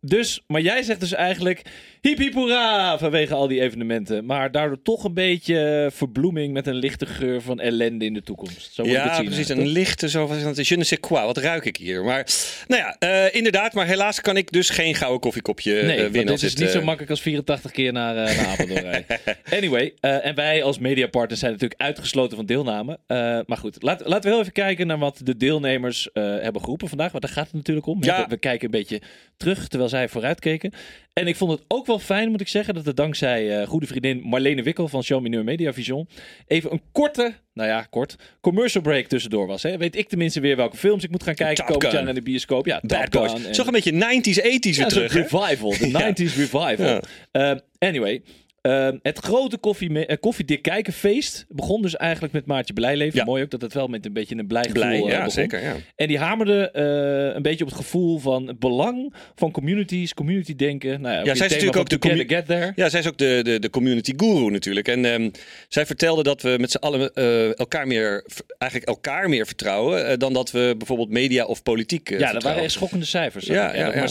dus, 0.00 0.42
maar 0.46 0.60
jij 0.60 0.82
zegt 0.82 1.00
dus 1.00 1.12
eigenlijk 1.12 1.62
hiep 2.02 2.18
hiep 2.18 2.34
hoera 2.34 2.98
vanwege 2.98 3.34
al 3.34 3.48
die 3.48 3.60
evenementen. 3.60 4.24
Maar 4.24 4.50
daardoor 4.50 4.82
toch 4.82 5.04
een 5.04 5.14
beetje 5.14 5.90
verbloeming 5.92 6.52
met 6.52 6.66
een 6.66 6.74
lichte 6.74 7.06
geur 7.06 7.42
van 7.42 7.60
ellende 7.60 8.04
in 8.04 8.14
de 8.14 8.22
toekomst. 8.22 8.74
Zo 8.74 8.82
moet 8.84 8.92
ik 8.92 8.98
het 8.98 9.08
ja, 9.10 9.16
zien, 9.16 9.24
precies. 9.24 9.48
hè, 9.48 9.54
Een 9.54 9.60
toch? 9.60 9.72
lichte 9.72 10.08
zo 10.08 10.26
van 10.26 10.36
je 10.54 10.76
ne 10.76 10.84
sais 10.84 11.00
quoi. 11.00 11.24
Wat 11.24 11.36
ruik 11.36 11.64
ik 11.64 11.76
hier? 11.76 12.04
Maar 12.04 12.26
nou 12.68 12.82
ja, 12.82 12.96
eh, 12.98 13.34
inderdaad. 13.34 13.72
Maar 13.74 13.86
helaas 13.86 14.20
kan 14.20 14.36
ik 14.36 14.52
dus 14.52 14.70
geen 14.70 14.94
gouden 14.94 15.20
koffiekopje 15.20 15.78
eh, 15.78 15.86
Nee, 15.86 15.96
winnen. 16.08 16.26
dit 16.34 16.42
is 16.42 16.54
niet 16.54 16.68
zo 16.70 16.78
eh, 16.78 16.84
makkelijk 16.84 17.10
als 17.10 17.20
84 17.20 17.70
keer 17.70 17.92
naar, 17.92 18.16
eh 18.16 18.36
naar 18.36 18.46
Apeldoorn 18.46 18.80
rijden. 18.82 19.06
Anyway, 19.58 19.94
eh, 20.00 20.26
en 20.26 20.34
wij 20.34 20.62
als 20.62 20.78
mediapartners 20.78 21.40
zijn 21.40 21.52
natuurlijk 21.52 21.80
uitgesloten 21.80 22.36
van 22.36 22.46
deelname. 22.46 22.98
Eh, 23.06 23.16
maar 23.46 23.58
goed, 23.58 23.82
laat, 23.82 24.00
laten 24.04 24.22
we 24.22 24.28
heel 24.28 24.40
even 24.40 24.52
kijken 24.52 24.86
naar 24.86 24.98
wat 24.98 25.20
de 25.24 25.36
deelnemers 25.36 26.12
eh, 26.12 26.22
hebben 26.24 26.60
geroepen 26.62 26.88
vandaag. 26.88 27.12
Want 27.12 27.24
daar 27.24 27.32
gaat 27.32 27.44
het 27.46 27.54
natuurlijk 27.54 27.86
om. 27.86 28.04
Ja. 28.04 28.22
We, 28.22 28.28
we 28.28 28.36
kijken 28.36 28.64
een 28.64 28.70
beetje 28.70 29.00
terug, 29.36 29.68
terwijl 29.68 29.90
zij 29.90 30.08
vooruit 30.08 30.40
keken. 30.40 30.72
En 31.12 31.26
ik 31.26 31.36
vond 31.36 31.50
het 31.50 31.62
ook 31.68 31.86
wel 31.86 31.98
fijn, 31.98 32.30
moet 32.30 32.40
ik 32.40 32.48
zeggen, 32.48 32.74
dat 32.74 32.84
het 32.86 32.96
dankzij 32.96 33.60
eh, 33.60 33.66
goede 33.68 33.86
vriendin 33.86 34.20
Marlene 34.24 34.62
Wikkel 34.62 34.88
van 34.88 35.02
Show 35.02 35.22
Mineur 35.22 35.44
Media 35.44 35.72
Vision 35.72 36.08
even 36.46 36.72
een 36.72 36.80
korte, 36.92 37.34
nou 37.54 37.68
ja, 37.68 37.86
kort, 37.90 38.16
commercial 38.40 38.82
break 38.82 39.06
tussendoor 39.06 39.46
was. 39.46 39.62
Hè. 39.62 39.76
Weet 39.76 39.96
ik 39.96 40.08
tenminste 40.08 40.40
weer 40.40 40.56
welke 40.56 40.76
films 40.76 41.04
ik 41.04 41.10
moet 41.10 41.22
gaan 41.22 41.34
kijken 41.34 41.64
komend 41.64 41.92
jaar 41.92 42.04
naar 42.04 42.14
de 42.14 42.22
bioscoop. 42.22 42.66
Ja, 42.66 42.80
Bad 42.86 43.10
Top 43.10 43.26
Boys. 43.26 43.44
En- 43.44 43.52
Toch 43.52 43.66
een 43.66 43.72
beetje 43.72 43.92
90s, 43.92 44.38
80s 44.38 44.60
weer 44.60 44.74
ja, 44.78 44.86
terug. 44.86 45.12
revival, 45.12 45.70
de 45.78 45.88
Ja. 45.98 46.10
90s 46.12 46.36
revival. 46.36 47.00
Eh, 47.32 47.52
anyway, 47.78 48.22
eh, 48.62 48.88
het 49.02 49.18
grote 49.18 49.58
koffie, 49.58 50.06
eh, 50.06 50.16
koffiedik 50.20 50.62
kijkenfeest 50.62 51.44
begon 51.48 51.82
dus 51.82 51.96
eigenlijk 51.96 52.32
met 52.32 52.46
Maartje 52.46 52.72
Blijleven. 52.74 53.18
Ja. 53.18 53.24
Mooi 53.24 53.42
ook 53.42 53.50
dat 53.50 53.60
het 53.62 53.72
wel 53.74 53.86
met 53.88 54.06
een 54.06 54.12
beetje 54.12 54.36
een 54.36 54.46
blij 54.46 54.62
gevoel 54.62 54.80
Blij, 54.82 54.96
eh, 55.02 55.06
ja, 55.08 55.16
begon. 55.16 55.30
zeker. 55.30 55.62
Ja. 55.62 55.74
En 55.96 56.08
die 56.08 56.18
hamerde 56.18 56.70
eh, 56.70 57.34
een 57.36 57.42
beetje 57.42 57.64
op 57.64 57.70
het 57.70 57.78
gevoel 57.78 58.18
van 58.18 58.46
het 58.46 58.58
belang 58.58 59.14
van 59.34 59.50
communities, 59.50 60.14
community 60.14 60.56
denken. 60.56 61.00
Nou 61.00 61.14
ja, 61.14 61.34
zij 61.34 61.46
is 61.46 61.52
natuurlijk 61.52 61.76
ook 61.76 61.88
de 61.88 62.24
Get 62.26 62.46
There. 62.46 62.72
Ja, 62.74 62.88
zij 62.88 63.00
is 63.00 63.06
ook 63.06 63.18
de, 63.18 63.40
de, 63.42 63.58
de 63.58 63.70
community 63.70 64.12
guru 64.16 64.50
natuurlijk. 64.50 64.88
En 64.88 65.04
ehm, 65.04 65.30
zij 65.68 65.86
vertelde 65.86 66.22
dat 66.22 66.42
we 66.42 66.56
met 66.60 66.70
z'n 66.70 66.76
allen 66.76 67.14
elkaar 67.56 67.86
meer, 67.86 68.24
eigenlijk 68.58 68.90
elkaar 68.90 69.28
meer 69.28 69.46
vertrouwen 69.46 70.18
dan 70.18 70.32
dat 70.32 70.50
we 70.50 70.74
bijvoorbeeld 70.78 71.10
media 71.10 71.44
of 71.44 71.62
politiek 71.62 72.08
Ja, 72.18 72.32
dat 72.32 72.42
waren 72.42 72.62
echt 72.62 72.72
schokkende 72.72 73.04
cijfers. 73.06 73.46
Ja, 73.46 73.74
Ja, 73.74 73.92
maar 73.94 74.08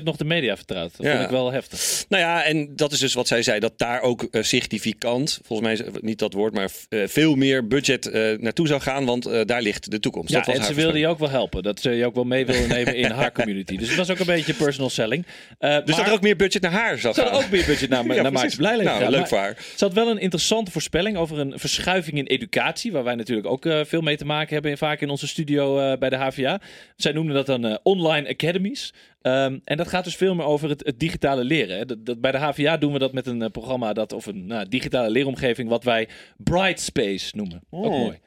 36% 0.00 0.02
nog 0.04 0.16
de 0.16 0.24
media 0.24 0.56
vertrouwt. 0.56 0.96
Dat 0.96 1.06
Ja. 1.06 1.12
vond 1.12 1.24
ik 1.24 1.30
wel 1.30 1.52
heftig. 1.52 2.04
Nou 2.08 2.22
ja, 2.22 2.44
en 2.44 2.76
dat 2.76 2.92
is 2.92 2.98
dus 2.98 3.14
wat 3.14 3.26
zij 3.26 3.42
zei, 3.42 3.60
dat 3.68 3.78
daar 3.78 4.00
ook 4.00 4.22
eh, 4.22 4.42
significant, 4.42 5.40
volgens 5.44 5.68
mij 5.68 5.88
niet 6.00 6.18
dat 6.18 6.32
woord, 6.32 6.54
maar 6.54 6.70
eh, 6.88 7.00
veel 7.06 7.34
meer 7.34 7.66
budget 7.66 8.06
eh, 8.06 8.38
naartoe 8.38 8.66
zou 8.66 8.80
gaan, 8.80 9.04
want 9.04 9.24
daar 9.46 9.62
ligt 9.62 9.90
de 9.90 10.00
toekomst. 10.00 10.30
Ja, 10.30 10.36
dat 10.36 10.46
was 10.46 10.56
en 10.56 10.64
ze 10.64 10.74
wilde 10.74 10.98
je 10.98 11.06
ook 11.06 11.18
wel 11.18 11.30
helpen. 11.30 11.62
Dat 11.62 11.80
ze 11.80 11.90
je 11.90 12.06
ook 12.06 12.14
wel 12.14 12.24
mee 12.24 12.46
wilde 12.46 12.66
nemen 12.66 12.96
in 12.96 13.10
haar 13.10 13.32
community. 13.32 13.76
Dus 13.76 13.88
het 13.88 13.96
was 13.96 14.10
ook 14.10 14.18
een 14.18 14.26
beetje 14.26 14.54
personal 14.54 14.90
selling. 14.90 15.24
Dus 15.24 15.58
maar 15.58 15.84
dat 15.84 15.98
er 15.98 16.12
ook 16.12 16.20
meer 16.20 16.36
budget 16.36 16.62
naar 16.62 16.70
haar 16.70 16.98
zou 16.98 17.14
gaan. 17.14 17.26
had 17.26 17.44
ook 17.44 17.50
meer 17.50 17.64
budget 17.66 17.88
naar, 17.88 18.04
Ja, 18.14 18.22
naar 18.22 18.54
Blijleven 18.56 18.84
Nou, 18.84 19.02
gaan. 19.02 19.10
leuk 19.10 19.26
voor 19.26 19.38
haar. 19.38 19.56
Ze 19.76 19.84
had 19.84 19.94
wel 19.94 20.10
een 20.10 20.18
interessante 20.18 20.70
voorspelling 20.70 21.16
over 21.16 21.38
een 21.38 21.58
verschuiving 21.58 22.18
in 22.18 22.26
educatie. 22.26 22.92
Waar 22.92 23.04
wij 23.04 23.14
natuurlijk 23.14 23.46
ook 23.46 23.68
veel 23.86 24.00
mee 24.00 24.16
te 24.16 24.24
maken 24.24 24.54
hebben. 24.54 24.78
Vaak 24.78 25.00
in 25.00 25.10
onze 25.10 25.26
studio 25.26 25.96
bij 25.98 26.10
de 26.10 26.16
HVA. 26.16 26.60
Zij 26.96 27.12
noemden 27.12 27.34
dat 27.34 27.46
dan 27.46 27.78
online 27.82 28.28
academies. 28.28 28.92
Ehm, 29.26 29.58
en 29.64 29.76
dat 29.76 29.88
gaat 29.88 30.04
dus 30.04 30.16
veel 30.16 30.34
meer 30.34 30.44
over 30.46 30.68
het, 30.68 30.84
het 30.84 31.00
digitale 31.00 31.44
leren. 31.44 31.76
Hè. 31.76 31.84
Dat, 31.84 32.06
dat, 32.06 32.20
bij 32.20 32.32
de 32.32 32.38
HVA 32.38 32.76
doen 32.76 32.92
we 32.92 32.98
dat 32.98 33.12
met 33.12 33.26
een 33.26 33.42
eh, 33.42 33.50
programma 33.50 33.92
dat, 33.92 34.12
of 34.12 34.26
een 34.26 34.46
nou, 34.46 34.68
digitale 34.68 35.10
leeromgeving 35.10 35.68
wat 35.68 35.84
wij 35.84 36.08
Bright 36.36 36.80
Space 36.80 37.36
noemen. 37.36 37.62
Ook 37.70 37.84
Oh. 37.84 37.90
mooi. 37.90 38.18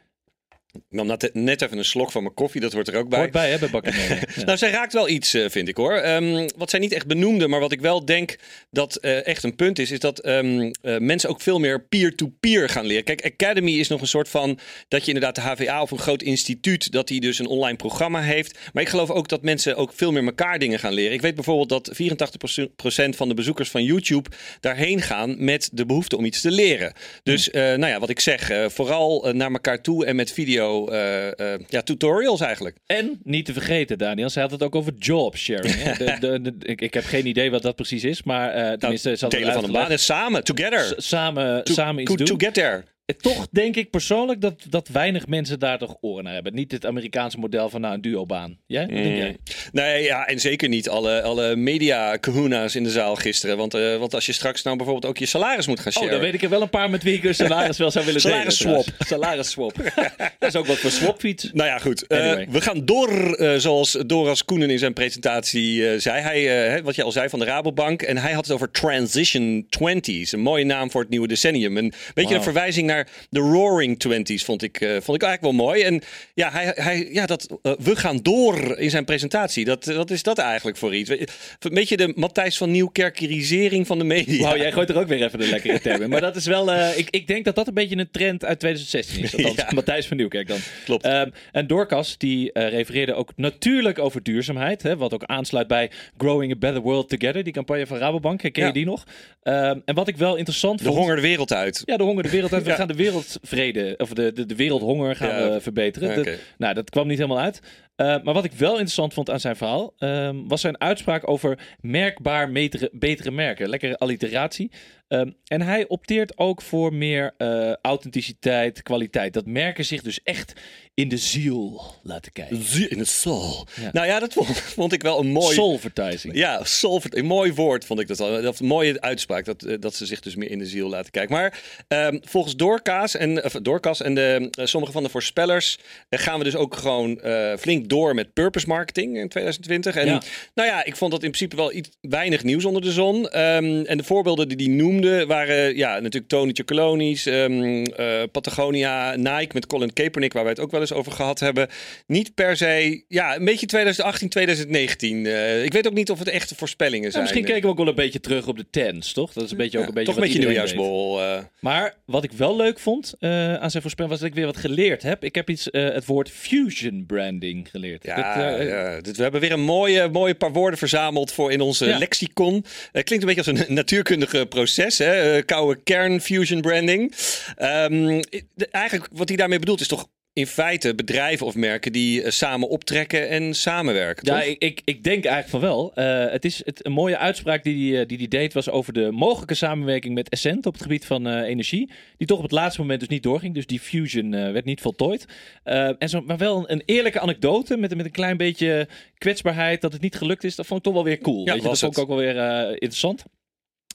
Ik 0.72 0.82
nam 0.90 1.18
net, 1.34 1.62
even 1.62 1.78
een 1.78 1.86
slok 1.86 2.12
van 2.12 2.24
mijn 2.24 2.34
koffie, 2.34 2.62
dat 2.62 2.74
hoort 2.74 2.88
er 2.88 2.96
ook 2.96 3.10
bij. 3.10 3.20
Hoort 3.20 3.32
bij, 3.32 3.50
hè, 3.52 3.70
bij. 3.70 3.82
Ja. 4.36 4.44
Nou, 4.46 4.58
zij 4.58 4.72
raakt 4.72 4.94
wel 4.94 5.10
iets, 5.10 5.34
eh, 5.34 5.50
vind 5.50 5.68
ik 5.68 5.78
hoor. 5.78 5.94
Ehm, 5.94 6.50
wat 6.58 6.70
zij 6.70 6.80
niet 6.80 6.92
echt 6.92 7.08
benoemde, 7.08 7.48
maar 7.48 7.60
wat 7.60 7.72
ik 7.72 7.82
wel 7.82 8.06
denk 8.06 8.36
dat 8.72 8.96
eh, 8.96 9.28
echt 9.28 9.44
een 9.44 9.56
punt 9.56 9.80
is, 9.80 9.92
is 9.92 10.00
dat 10.00 10.20
ehm, 10.20 10.72
eh, 10.82 10.98
mensen 10.98 11.30
ook 11.30 11.42
veel 11.42 11.60
meer 11.60 11.82
peer-to-peer 11.82 12.70
gaan 12.70 12.86
leren. 12.86 13.04
Kijk, 13.04 13.26
Academy 13.26 13.72
is 13.72 13.88
nog 13.88 14.02
een 14.02 14.08
soort 14.08 14.30
van 14.30 14.60
dat 14.88 15.06
je 15.06 15.14
inderdaad 15.14 15.36
de 15.36 15.42
HVA 15.42 15.82
of 15.82 15.92
een 15.92 16.00
groot 16.00 16.22
instituut, 16.22 16.92
dat 16.92 17.08
die 17.08 17.22
dus 17.22 17.40
een 17.40 17.48
online 17.48 17.78
programma 17.78 18.22
heeft. 18.22 18.58
Maar 18.74 18.84
ik 18.84 18.90
geloof 18.90 19.10
ook 19.10 19.28
dat 19.28 19.42
mensen 19.42 19.76
ook 19.76 19.92
veel 19.96 20.12
meer 20.12 20.26
elkaar 20.26 20.60
dingen 20.60 20.80
gaan 20.80 20.94
leren. 20.94 21.14
Ik 21.14 21.22
weet 21.22 21.36
bijvoorbeeld 21.36 21.70
dat 21.70 21.92
84% 21.94 23.16
van 23.16 23.28
de 23.28 23.34
bezoekers 23.34 23.70
van 23.70 23.84
YouTube 23.84 24.30
daarheen 24.60 25.02
gaan 25.02 25.44
met 25.44 25.70
de 25.74 25.86
behoefte 25.86 26.18
om 26.18 26.26
iets 26.26 26.42
te 26.42 26.52
leren. 26.52 26.94
Dus, 27.24 27.50
eh, 27.50 27.62
nou 27.62 27.88
ja, 27.88 28.00
wat 28.00 28.10
ik 28.10 28.20
zeg, 28.20 28.52
vooral 28.68 29.34
naar 29.34 29.52
elkaar 29.52 29.82
toe 29.82 30.06
en 30.06 30.16
met 30.16 30.32
video, 30.32 30.59
eh, 30.68 31.54
eh, 31.54 31.60
ja, 31.68 31.82
tutorials 31.82 32.42
eigenlijk. 32.42 32.78
En 32.86 33.20
niet 33.24 33.46
te 33.46 33.54
vergeten, 33.54 33.98
Daniel, 33.98 34.30
ze 34.30 34.40
had 34.40 34.52
het 34.52 34.64
ook 34.64 34.76
over 34.76 34.94
job 35.00 35.38
sharing. 35.38 35.74
hè. 35.76 35.94
De, 36.06 36.18
de, 36.20 36.42
de- 36.42 36.66
ik, 36.68 36.82
ik 36.82 36.94
heb 36.94 37.04
geen 37.06 37.26
idee 37.26 37.52
wat 37.52 37.62
dat 37.62 37.76
precies 37.76 38.04
is, 38.04 38.24
maar 38.24 38.50
eh 38.54 38.72
tenminste, 38.78 39.10
had 39.10 39.20
het 39.22 39.32
Delen 39.32 39.54
van 39.54 39.64
een 39.64 39.72
baan 39.72 39.92
en 39.92 40.00
samen, 40.00 40.44
together. 40.44 40.80
S- 40.80 41.08
Samen, 41.08 41.64
To- 41.64 41.74
samen 41.74 42.02
iets 42.02 42.12
to, 42.12 42.18
doen. 42.18 42.26
to 42.38 42.46
get 42.46 42.54
there. 42.54 42.84
Toch 43.18 43.48
denk 43.52 43.76
ik 43.76 43.90
persoonlijk 43.90 44.42
dat, 44.42 44.66
dat 44.70 44.88
weinig 44.88 45.28
mensen 45.28 45.60
daar 45.60 45.78
toch 45.78 45.98
oren 46.02 46.24
naar 46.24 46.34
hebben. 46.34 46.54
Niet 46.54 46.72
het 46.72 46.86
Amerikaanse 46.86 47.38
model 47.38 47.70
van 47.70 47.82
nou, 47.82 47.94
een 47.94 48.02
duobaan. 48.02 48.58
Jij? 48.66 48.86
Denk 48.86 49.18
jij? 49.18 49.38
Nee, 49.72 50.04
ja, 50.04 50.28
en 50.28 50.40
zeker 50.40 50.70
niet 50.70 50.90
alle, 50.90 51.22
alle 51.22 51.56
media 51.56 52.18
kahuna's 52.18 52.76
in 52.76 52.84
de 52.84 52.90
zaal 52.92 53.16
gisteren. 53.16 53.58
Want, 53.58 53.74
eh, 53.74 53.98
want 53.98 54.14
als 54.14 54.26
je 54.26 54.34
straks 54.34 54.64
nou 54.64 54.78
bijvoorbeeld 54.78 55.06
ook 55.12 55.18
je 55.18 55.26
salaris 55.26 55.68
moet 55.68 55.80
gaan 55.80 55.92
Oh, 55.92 55.94
sharen. 55.94 56.12
dan 56.12 56.22
weet 56.22 56.34
ik 56.34 56.42
er 56.44 56.50
wel 56.50 56.62
een 56.62 56.70
paar 56.70 56.90
met 56.90 57.04
wie 57.04 57.14
ik 57.14 57.24
een 57.24 57.36
salaris 57.36 57.78
wel 57.78 57.92
zou 57.92 58.06
willen 58.06 58.22
delen. 58.22 58.52
Salarisswap. 58.52 58.84
trouwens. 58.84 59.08
Salarisswap. 59.08 59.74
dat 60.40 60.50
is 60.50 60.56
ook 60.56 60.66
wat 60.66 60.78
voor 60.78 60.92
swapfiets. 60.92 61.50
Nou 61.54 61.70
ja, 61.70 61.78
goed. 61.78 62.08
Eh, 62.08 62.38
we 62.50 62.62
gaan 62.62 62.86
door, 62.86 63.34
eh, 63.34 63.56
zoals 63.58 63.98
Doras 64.06 64.46
Koenen 64.46 64.70
in 64.70 64.80
zijn 64.80 64.94
presentatie 64.94 66.00
zei. 66.00 66.22
Hij, 66.22 66.84
wat 66.84 66.96
je 66.96 67.04
al 67.04 67.12
zei 67.12 67.30
van 67.30 67.40
de 67.40 67.46
Rabobank. 67.46 68.02
En 68.02 68.18
hij 68.18 68.32
had 68.32 68.46
het 68.46 68.54
over 68.54 68.72
Transition 68.72 69.68
20s. 69.70 70.32
Een 70.32 70.40
mooie 70.40 70.66
naam 70.66 70.92
voor 70.92 71.02
het 71.02 71.10
nieuwe 71.10 71.28
decennium. 71.28 71.78
Een 71.78 71.94
beetje 72.14 72.36
een 72.36 72.44
verwijzing 72.44 72.88
naar 72.88 72.99
de 73.30 73.40
Roaring 73.40 74.04
20s 74.08 74.44
vond 74.46 74.62
ik, 74.64 74.82
eh, 74.82 74.90
vond 74.90 75.22
ik 75.22 75.28
eigenlijk 75.28 75.42
wel 75.42 75.66
mooi. 75.66 75.82
En 75.82 76.02
ja, 76.34 76.52
hij, 76.52 76.72
hij, 76.76 77.10
ja 77.12 77.26
dat 77.26 77.58
eh, 77.62 77.72
we 77.80 77.96
gaan 77.96 78.18
door 78.18 78.78
in 78.78 78.90
zijn 78.90 79.06
presentatie. 79.06 79.66
Dat, 79.66 79.86
wat 79.86 80.12
is 80.12 80.24
dat 80.24 80.38
eigenlijk 80.38 80.78
voor 80.78 80.96
iets? 80.96 81.10
Een 81.10 81.28
beetje 81.74 81.98
de 81.98 82.12
Matthijs 82.16 82.58
van 82.58 82.72
Nieuwkerkerisering 82.72 83.88
van 83.88 83.98
de 83.98 84.04
media. 84.04 84.42
Wauw, 84.44 84.58
jij 84.58 84.72
gooit 84.72 84.90
er 84.90 84.98
ook 84.98 85.08
weer 85.08 85.24
even 85.24 85.42
een 85.42 85.50
lekkere 85.50 85.80
term 85.80 86.02
in. 86.02 86.10
Maar 86.10 86.22
dat 86.22 86.36
is 86.36 86.46
wel, 86.46 86.72
eh, 86.72 86.98
ik, 86.98 87.08
ik 87.10 87.28
denk 87.28 87.46
dat 87.46 87.56
dat 87.56 87.68
een 87.68 87.74
beetje 87.74 87.98
een 87.98 88.12
trend 88.12 88.46
uit 88.46 88.60
2016 88.60 89.24
is. 89.24 89.36
Althans, 89.36 89.56
Ja. 89.70 89.76
Matthijs 89.76 90.08
van 90.08 90.18
Nieuwkerk 90.18 90.48
dan. 90.48 90.58
Klopt. 90.86 91.04
Ehm, 91.04 91.30
en 91.52 91.68
Dorcas, 91.68 92.18
die 92.18 92.52
eh, 92.52 92.70
refereerde 92.70 93.14
ook 93.14 93.32
natuurlijk 93.36 94.00
over 94.00 94.24
duurzaamheid. 94.24 94.84
Hè, 94.84 94.98
wat 94.98 95.14
ook 95.14 95.24
aansluit 95.24 95.68
bij 95.68 95.92
Growing 96.18 96.52
a 96.52 96.56
Better 96.56 96.82
World 96.82 97.10
Together. 97.10 97.44
Die 97.44 97.54
campagne 97.54 97.88
van 97.88 97.98
Rabobank, 97.98 98.42
herken 98.42 98.62
je 98.62 98.68
Ja. 98.68 98.74
die 98.74 98.86
nog? 98.86 99.04
Ehm, 99.44 99.80
en 99.86 99.96
wat 99.96 100.08
ik 100.08 100.18
wel 100.18 100.36
interessant 100.36 100.78
de 100.80 100.84
vond... 100.86 100.98
honger 100.98 101.16
de 101.16 101.22
wereld 101.22 101.54
uit. 101.54 101.82
Ja, 101.86 101.98
de 101.98 102.04
honger 102.04 102.24
de 102.24 102.30
wereld 102.30 102.54
uit. 102.54 102.64
We 102.64 102.70
Ja. 102.70 102.76
gaan 102.76 102.88
de 102.90 102.96
wereldvrede, 102.96 103.94
of 103.98 104.14
de, 104.14 104.32
de, 104.34 104.46
de 104.46 104.56
wereldhonger 104.56 105.16
gaan 105.16 105.30
Ja. 105.48 105.52
we 105.54 105.62
verbeteren. 105.62 106.16
Dat- 106.24 106.36
nou, 106.58 106.74
dat 106.74 106.90
kwam 106.90 107.08
niet 107.08 107.18
helemaal 107.18 107.40
uit. 107.44 107.62
Eh, 108.00 108.16
maar 108.24 108.34
wat 108.34 108.44
ik 108.44 108.52
wel 108.52 108.72
interessant 108.72 109.14
vond 109.14 109.30
aan 109.30 109.40
zijn 109.40 109.56
verhaal, 109.56 109.94
ehm, 109.98 110.36
was 110.48 110.62
zijn 110.62 110.80
uitspraak 110.80 111.30
over 111.30 111.60
merkbaar 111.80 112.50
metere- 112.50 112.90
betere 112.94 113.32
merken. 113.32 113.70
Lekkere 113.70 113.98
alliteratie. 113.98 114.72
Ehm, 115.10 115.30
en 115.46 115.62
hij 115.62 115.88
opteert 115.88 116.38
ook 116.38 116.62
voor 116.62 116.94
meer 116.94 117.34
eh, 117.38 117.74
authenticiteit, 117.82 118.82
kwaliteit. 118.82 119.34
Dat 119.34 119.46
merken 119.46 119.86
zich 119.86 120.02
dus 120.02 120.24
echt 120.24 120.54
in 120.94 121.10
de 121.10 121.18
ziel 121.18 121.82
laten 122.04 122.32
kijken. 122.32 122.58
In 122.90 123.00
het 123.00 123.08
soul. 123.08 123.68
Ja. 123.82 123.90
Nou 123.92 124.08
ja, 124.08 124.20
dat 124.20 124.34
vond, 124.34 124.60
vond 124.82 124.94
ik 124.94 125.02
wel 125.02 125.20
een 125.20 125.32
mooi... 125.32 125.54
Soulvertising. 125.54 126.36
Ja, 126.36 126.64
soul, 126.64 127.02
een 127.10 127.26
mooi 127.26 127.54
woord 127.54 127.86
vond 127.86 128.00
ik 128.00 128.08
dat 128.08 128.20
al. 128.20 128.42
Dat 128.42 128.60
een 128.60 128.66
mooie 128.68 129.02
uitspraak, 129.02 129.46
dat, 129.46 129.64
eh, 129.64 129.76
dat 129.80 129.96
ze 129.96 130.06
zich 130.06 130.20
dus 130.20 130.36
meer 130.36 130.52
in 130.52 130.60
de 130.60 130.66
ziel 130.66 130.90
laten 130.90 131.12
kijken. 131.12 131.36
Maar 131.36 131.62
ehm, 131.88 132.18
volgens 132.22 132.56
Doorkaas 132.56 133.16
en, 133.16 133.44
of 133.44 133.52
Doorkas 133.54 134.02
en 134.02 134.14
de, 134.16 134.50
sommige 134.52 134.94
van 134.94 135.04
de 135.04 135.10
voorspellers 135.10 135.78
gaan 136.10 136.38
we 136.38 136.44
dus 136.44 136.56
ook 136.56 136.76
gewoon 136.76 137.22
flink 137.60 137.89
door 137.90 138.16
met 138.16 138.34
purpose 138.34 138.68
marketing 138.68 139.18
in 139.18 139.30
2020. 139.30 139.96
En 139.96 140.06
Ja. 140.06 140.22
nou 140.56 140.68
ja, 140.70 140.86
ik 140.86 140.96
vond 140.96 141.12
dat 141.12 141.24
in 141.24 141.32
principe 141.32 141.56
wel 141.56 141.74
iets 141.74 141.90
weinig 142.02 142.44
nieuws 142.44 142.66
onder 142.66 142.82
de 142.82 142.92
zon. 142.92 143.30
Ehm, 143.30 143.82
en 143.86 143.98
de 143.98 144.04
voorbeelden 144.04 144.48
die 144.48 144.68
hij 144.68 144.76
noemde 144.76 145.26
waren 145.26 145.76
ja, 145.78 145.94
natuurlijk 145.94 146.28
Tony 146.28 146.52
Chocolonies, 146.54 147.26
ehm, 147.26 147.84
eh, 147.84 148.22
Patagonia, 148.32 149.16
Nike 149.16 149.50
met 149.54 149.68
Colin 149.68 149.94
Kaepernick, 149.94 150.34
waar 150.34 150.44
wij 150.44 150.52
het 150.52 150.62
ook 150.62 150.72
wel 150.72 150.82
eens 150.82 150.94
over 150.94 151.12
gehad 151.12 151.40
hebben. 151.40 151.68
Niet 152.08 152.34
per 152.36 152.58
se, 152.58 153.04
ja, 153.08 153.36
een 153.36 153.46
beetje 153.46 153.66
2018, 153.66 154.30
2019. 154.30 155.26
Eh, 155.26 155.64
ik 155.64 155.74
weet 155.74 155.88
ook 155.88 155.94
niet 155.94 156.12
of 156.12 156.20
het 156.20 156.28
echte 156.28 156.56
voorspellingen 156.56 157.06
Ja, 157.06 157.12
zijn. 157.12 157.24
misschien 157.24 157.44
kijken 157.46 157.64
we 157.64 157.70
ook 157.70 157.78
wel 157.78 157.88
een 157.88 157.96
beetje 157.96 158.20
terug 158.20 158.48
op 158.48 158.58
de 158.58 158.66
tens, 158.70 159.14
toch? 159.14 159.34
Dat 159.34 159.44
is 159.44 159.52
een 159.52 159.58
beetje 159.58 159.80
ook 159.80 159.88
een 159.88 159.94
beetje 159.94 160.06
Toch 160.14 160.16
een 160.16 160.22
beetje 160.28 160.40
nieuwjaarsbol. 160.40 161.22
eh. 161.22 161.38
Maar 161.60 161.96
wat 162.06 162.24
ik 162.24 162.32
wel 162.32 162.56
leuk 162.56 162.80
vond 162.80 163.14
eh, 163.20 163.54
aan 163.56 163.70
zijn 163.72 163.82
voorspelling 163.84 164.12
was 164.14 164.20
dat 164.22 164.30
ik 164.30 164.36
weer 164.36 164.46
wat 164.46 164.58
geleerd 164.58 165.02
heb. 165.04 165.24
Ik 165.24 165.36
heb 165.36 165.50
iets, 165.50 165.70
eh, 165.70 165.84
het 165.84 166.06
woord 166.06 166.30
fusion 166.30 167.04
branding 167.08 167.70
geleerd. 167.70 167.78
Ja, 167.82 167.98
Dit, 167.98 168.60
eh, 168.60 168.68
ja, 168.68 169.02
dit- 169.02 169.16
we 169.18 169.24
hebben 169.24 169.42
weer 169.42 169.52
een 169.52 169.60
mooie, 169.62 170.08
mooie 170.10 170.36
paar 170.36 170.52
woorden 170.52 170.80
verzameld 170.80 171.32
voor 171.32 171.52
in 171.52 171.62
onze 171.62 171.86
Ja. 171.86 171.98
lexicon. 171.98 172.66
Eh, 172.92 173.04
klinkt 173.04 173.28
een 173.28 173.36
beetje 173.36 173.52
als 173.52 173.60
een 173.68 173.74
natuurkundige 173.82 174.46
proces, 174.46 174.98
hè? 174.98 175.36
Eh, 175.36 175.46
koude 175.46 175.80
kern 175.84 176.22
fusion 176.22 176.62
branding. 176.62 177.14
Ehm, 177.58 178.22
de- 178.56 178.68
eigenlijk 178.72 179.08
wat 179.14 179.28
hij 179.28 179.38
daarmee 179.38 179.60
bedoelt 179.60 179.82
is 179.82 179.88
toch 179.88 180.08
in 180.34 180.48
feite 180.48 180.96
bedrijven 180.96 181.46
of 181.46 181.56
merken 181.56 181.92
die 181.92 182.24
eh, 182.24 182.32
samen 182.32 182.70
optrekken 182.70 183.30
en 183.30 183.54
samenwerken. 183.54 184.34
Ja, 184.34 184.42
ik, 184.42 184.64
ik, 184.64 184.82
ik 184.86 185.04
denk 185.04 185.26
eigenlijk 185.26 185.50
van 185.50 185.60
wel. 185.60 185.94
Eh, 185.94 186.32
het 186.32 186.46
is 186.46 186.62
het, 186.66 186.86
een 186.86 186.92
mooie 186.92 187.18
uitspraak 187.18 187.64
die 187.64 187.96
hij 187.96 188.06
die, 188.06 188.18
die 188.18 188.28
deed 188.28 188.54
was 188.54 188.70
over 188.70 188.94
de 188.94 189.12
mogelijke 189.12 189.54
samenwerking 189.54 190.14
met 190.14 190.30
Essent 190.30 190.66
op 190.66 190.74
het 190.74 190.82
gebied 190.82 191.06
van 191.06 191.28
eh, 191.28 191.42
energie. 191.42 191.90
Die 192.18 192.28
toch 192.28 192.38
op 192.38 192.44
het 192.44 192.52
laatste 192.52 192.82
moment 192.82 193.00
dus 193.00 193.10
niet 193.10 193.24
doorging. 193.24 193.54
Dus 193.54 193.66
die 193.66 193.80
fusion 193.80 194.34
eh, 194.34 194.52
werd 194.52 194.66
niet 194.66 194.82
voltooid. 194.82 195.26
Eh, 195.64 196.02
en 196.02 196.10
zo, 196.10 196.22
maar 196.22 196.38
wel 196.38 196.70
een, 196.70 196.84
eerlijke 196.86 197.20
anekdote 197.20 197.78
met, 197.78 197.96
met 197.96 198.06
een 198.06 198.12
klein 198.12 198.38
beetje 198.38 198.88
kwetsbaarheid 199.18 199.82
dat 199.82 199.94
het 199.94 200.02
niet 200.02 200.16
gelukt 200.16 200.44
is. 200.44 200.56
Dat 200.56 200.66
vond 200.66 200.80
ik 200.80 200.86
toch 200.86 200.94
wel 200.94 201.04
weer 201.04 201.18
cool. 201.18 201.46
Ja, 201.46 201.54
weet 201.54 201.62
je? 201.62 201.68
Dat 201.68 201.80
vond 201.80 201.98
ik 201.98 202.04
ook 202.04 202.08
wel 202.08 202.18
weer 202.18 202.38
eh, 202.38 202.70
interessant. 202.70 203.24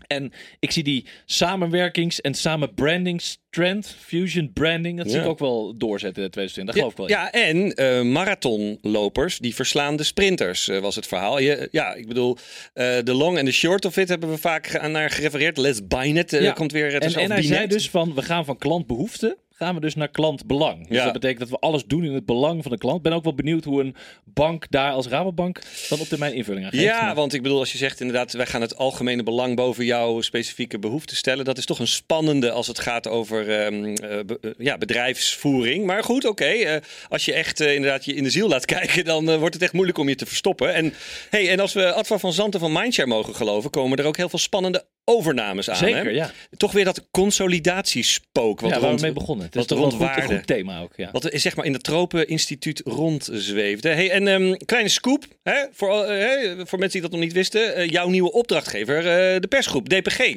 En 0.06 0.32
ik 0.58 0.70
zie 0.70 0.82
die 0.82 1.06
samenwerkings- 1.24 2.20
en 2.20 2.34
samenbrandingstrend, 2.34 3.96
fusion 3.98 4.50
branding, 4.52 4.98
dat 4.98 5.06
zie 5.06 5.16
Ja. 5.16 5.22
ik 5.22 5.28
ook 5.28 5.38
wel 5.38 5.76
doorzetten 5.76 6.22
in 6.22 6.30
2020. 6.30 6.74
Dat 6.74 6.74
geloof 6.74 6.92
ik 6.92 6.98
wel. 6.98 7.08
Ja, 7.08 7.32
en 7.32 7.72
eh, 7.74 8.02
marathonlopers 8.12 9.38
die 9.38 9.54
verslaan 9.54 9.96
de 9.96 10.02
sprinters, 10.02 10.68
eh, 10.68 10.78
was 10.78 10.96
het 10.96 11.06
verhaal. 11.06 11.38
Je, 11.38 11.68
ja, 11.70 11.94
ik 11.94 12.08
bedoel, 12.08 12.36
eh, 12.72 12.96
de 13.04 13.14
long 13.14 13.38
en 13.38 13.44
de 13.44 13.52
short 13.52 13.84
of 13.84 13.96
it 13.96 14.08
hebben 14.08 14.30
we 14.30 14.38
vaak 14.38 14.82
naar 14.88 15.10
gerefereerd. 15.10 15.56
Let's 15.56 15.86
buy 15.86 16.06
it, 16.16 16.30
Ja. 16.30 16.52
komt 16.52 16.72
weer. 16.72 16.92
Het 16.92 17.14
En, 17.16 17.30
hij 17.30 17.42
zei 17.42 17.66
dus 17.66 17.90
van, 17.90 18.14
we 18.14 18.22
gaan 18.22 18.44
van 18.44 18.58
klantbehoefte, 18.58 19.38
gaan 19.56 19.74
we 19.74 19.80
dus 19.80 19.94
naar 19.94 20.08
klantbelang. 20.08 20.88
Dus 20.88 20.96
Ja. 20.96 21.04
dat 21.04 21.12
betekent 21.12 21.38
dat 21.40 21.48
we 21.48 21.58
alles 21.58 21.84
doen 21.86 22.04
in 22.04 22.12
het 22.14 22.26
belang 22.26 22.62
van 22.62 22.72
de 22.72 22.78
klant. 22.78 22.96
Ik 22.96 23.02
ben 23.02 23.12
ook 23.12 23.24
wel 23.24 23.34
benieuwd 23.34 23.64
hoe 23.64 23.80
een 23.82 23.94
bank 24.24 24.66
daar 24.70 24.92
als 24.92 25.06
Rabobank 25.06 25.60
dan 25.88 26.00
op 26.00 26.06
termijn 26.06 26.34
invulling 26.34 26.64
aan 26.64 26.70
geeft. 26.70 26.82
Ja, 26.82 27.02
Maar- 27.04 27.14
want 27.14 27.32
ik 27.34 27.42
bedoel, 27.42 27.58
als 27.58 27.72
je 27.72 27.78
zegt 27.78 28.00
inderdaad, 28.00 28.32
wij 28.32 28.46
gaan 28.46 28.60
het 28.60 28.76
algemene 28.76 29.22
belang 29.22 29.56
boven 29.56 29.84
jouw 29.84 30.20
specifieke 30.20 30.78
behoefte 30.78 31.16
stellen. 31.16 31.44
Dat 31.44 31.58
is 31.58 31.64
toch 31.66 31.78
een 31.78 31.86
spannende 31.86 32.50
als 32.50 32.66
het 32.66 32.78
gaat 32.78 33.08
over 33.08 33.50
ehm, 33.60 33.84
eh, 33.84 34.24
be- 34.26 34.38
eh, 34.40 34.50
ja, 34.58 34.78
bedrijfsvoering. 34.78 35.86
Maar 35.86 36.04
goed, 36.04 36.24
oké. 36.24 36.44
eh, 36.44 36.80
als 37.08 37.24
je 37.24 37.32
echt 37.32 37.60
inderdaad 37.60 38.04
je 38.04 38.14
in 38.14 38.22
de 38.22 38.30
ziel 38.30 38.48
laat 38.48 38.64
kijken, 38.76 39.04
dan 39.04 39.38
wordt 39.38 39.54
het 39.54 39.62
echt 39.62 39.72
moeilijk 39.72 39.98
om 39.98 40.08
je 40.08 40.14
te 40.14 40.26
verstoppen. 40.26 40.74
En, 40.74 40.92
hey, 41.30 41.50
en 41.50 41.60
als 41.60 41.72
we 41.72 41.92
Adva 41.92 42.18
van 42.18 42.32
Zanten 42.32 42.60
van 42.60 42.72
Mindshare 42.72 43.08
mogen 43.08 43.34
geloven, 43.34 43.70
komen 43.70 43.98
er 43.98 44.04
ook 44.04 44.16
heel 44.16 44.28
veel 44.28 44.38
spannende 44.38 44.84
overnames 45.04 45.70
aan. 45.70 45.76
Zeker, 45.76 46.04
hè? 46.04 46.10
ja. 46.10 46.30
Toch 46.56 46.72
weer 46.72 46.84
dat 46.84 47.06
consolidatiespook. 47.10 48.60
Wat 48.60 48.70
ja, 48.70 48.76
waar 48.76 48.84
we 48.84 48.88
rond, 48.88 49.00
mee 49.00 49.12
begonnen. 49.12 49.46
Het 49.46 49.54
is 49.54 49.60
wat 49.60 49.78
rond 49.78 49.92
een 49.92 49.98
goed, 49.98 50.08
een 50.08 50.14
waarde. 50.16 50.34
goed 50.36 50.46
thema 50.46 50.80
ook. 50.80 50.92
Ja. 50.96 51.08
Wat 51.12 51.28
zeg 51.32 51.56
maar 51.56 51.64
in 51.64 51.72
het 51.72 51.82
Tropeninstituut 51.82 52.80
rondzweefde. 52.84 53.88
Hey, 53.88 54.10
en 54.10 54.28
ehm, 54.28 54.54
kleine 54.64 54.88
scoop 54.88 55.24
hè, 55.42 55.64
voor, 55.72 55.90
al- 55.90 56.06
eh, 56.06 56.50
voor 56.64 56.78
mensen 56.78 57.00
die 57.00 57.00
dat 57.00 57.10
nog 57.10 57.20
niet 57.20 57.32
wisten. 57.32 57.74
Eh, 57.74 57.88
jouw 57.88 58.08
nieuwe 58.08 58.32
opdrachtgever, 58.32 58.96
eh, 58.96 59.40
de 59.40 59.46
persgroep, 59.48 59.88
DPG. 59.88 60.36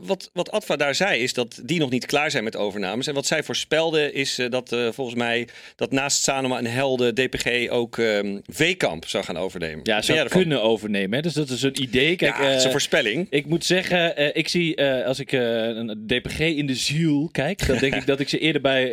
Wat, 0.00 0.30
wat 0.32 0.50
Adva 0.50 0.76
daar 0.76 0.94
zei 0.94 1.22
is 1.22 1.32
dat 1.32 1.60
die 1.64 1.78
nog 1.78 1.90
niet 1.90 2.06
klaar 2.06 2.30
zijn 2.30 2.44
met 2.44 2.56
overnames. 2.56 3.06
En 3.06 3.14
wat 3.14 3.26
zij 3.26 3.42
voorspelde 3.42 4.12
is 4.12 4.40
dat 4.48 4.76
volgens 4.90 5.16
mij 5.16 5.48
dat 5.76 5.90
naast 5.92 6.22
Sanoma 6.22 6.58
en 6.58 6.66
Helden 6.66 7.14
DPG 7.14 7.68
ook 7.70 7.98
ehm 7.98 8.38
V-kamp 8.46 9.06
zou 9.06 9.24
gaan 9.24 9.36
overnemen. 9.36 9.80
Ja, 9.82 10.02
zou 10.02 10.28
kunnen 10.28 10.62
overnemen. 10.62 11.14
Hè? 11.16 11.20
Dus 11.22 11.32
dat 11.32 11.48
is 11.48 11.62
een 11.62 11.82
idee. 11.82 12.16
Kijk, 12.16 12.36
ja, 12.36 12.42
dat 12.42 12.50
is 12.50 12.60
een 12.60 12.64
eh, 12.64 12.70
voorspelling. 12.70 13.26
ik 13.30 13.46
moet 13.46 13.63
moet 13.68 13.84
zeggen, 13.84 14.16
eh, 14.16 14.30
ik 14.32 14.48
zie 14.48 14.76
eh, 14.76 15.06
als 15.06 15.18
ik 15.18 15.32
eh, 15.32 15.40
een 15.66 16.04
DPG 16.06 16.38
in 16.38 16.66
de 16.66 16.74
ziel 16.74 17.28
kijk, 17.32 17.66
dan 17.66 17.78
denk 17.78 17.94
ik 18.00 18.06
dat 18.06 18.20
ik 18.20 18.28
ze 18.28 18.38
eerder 18.38 18.60
bij 18.60 18.92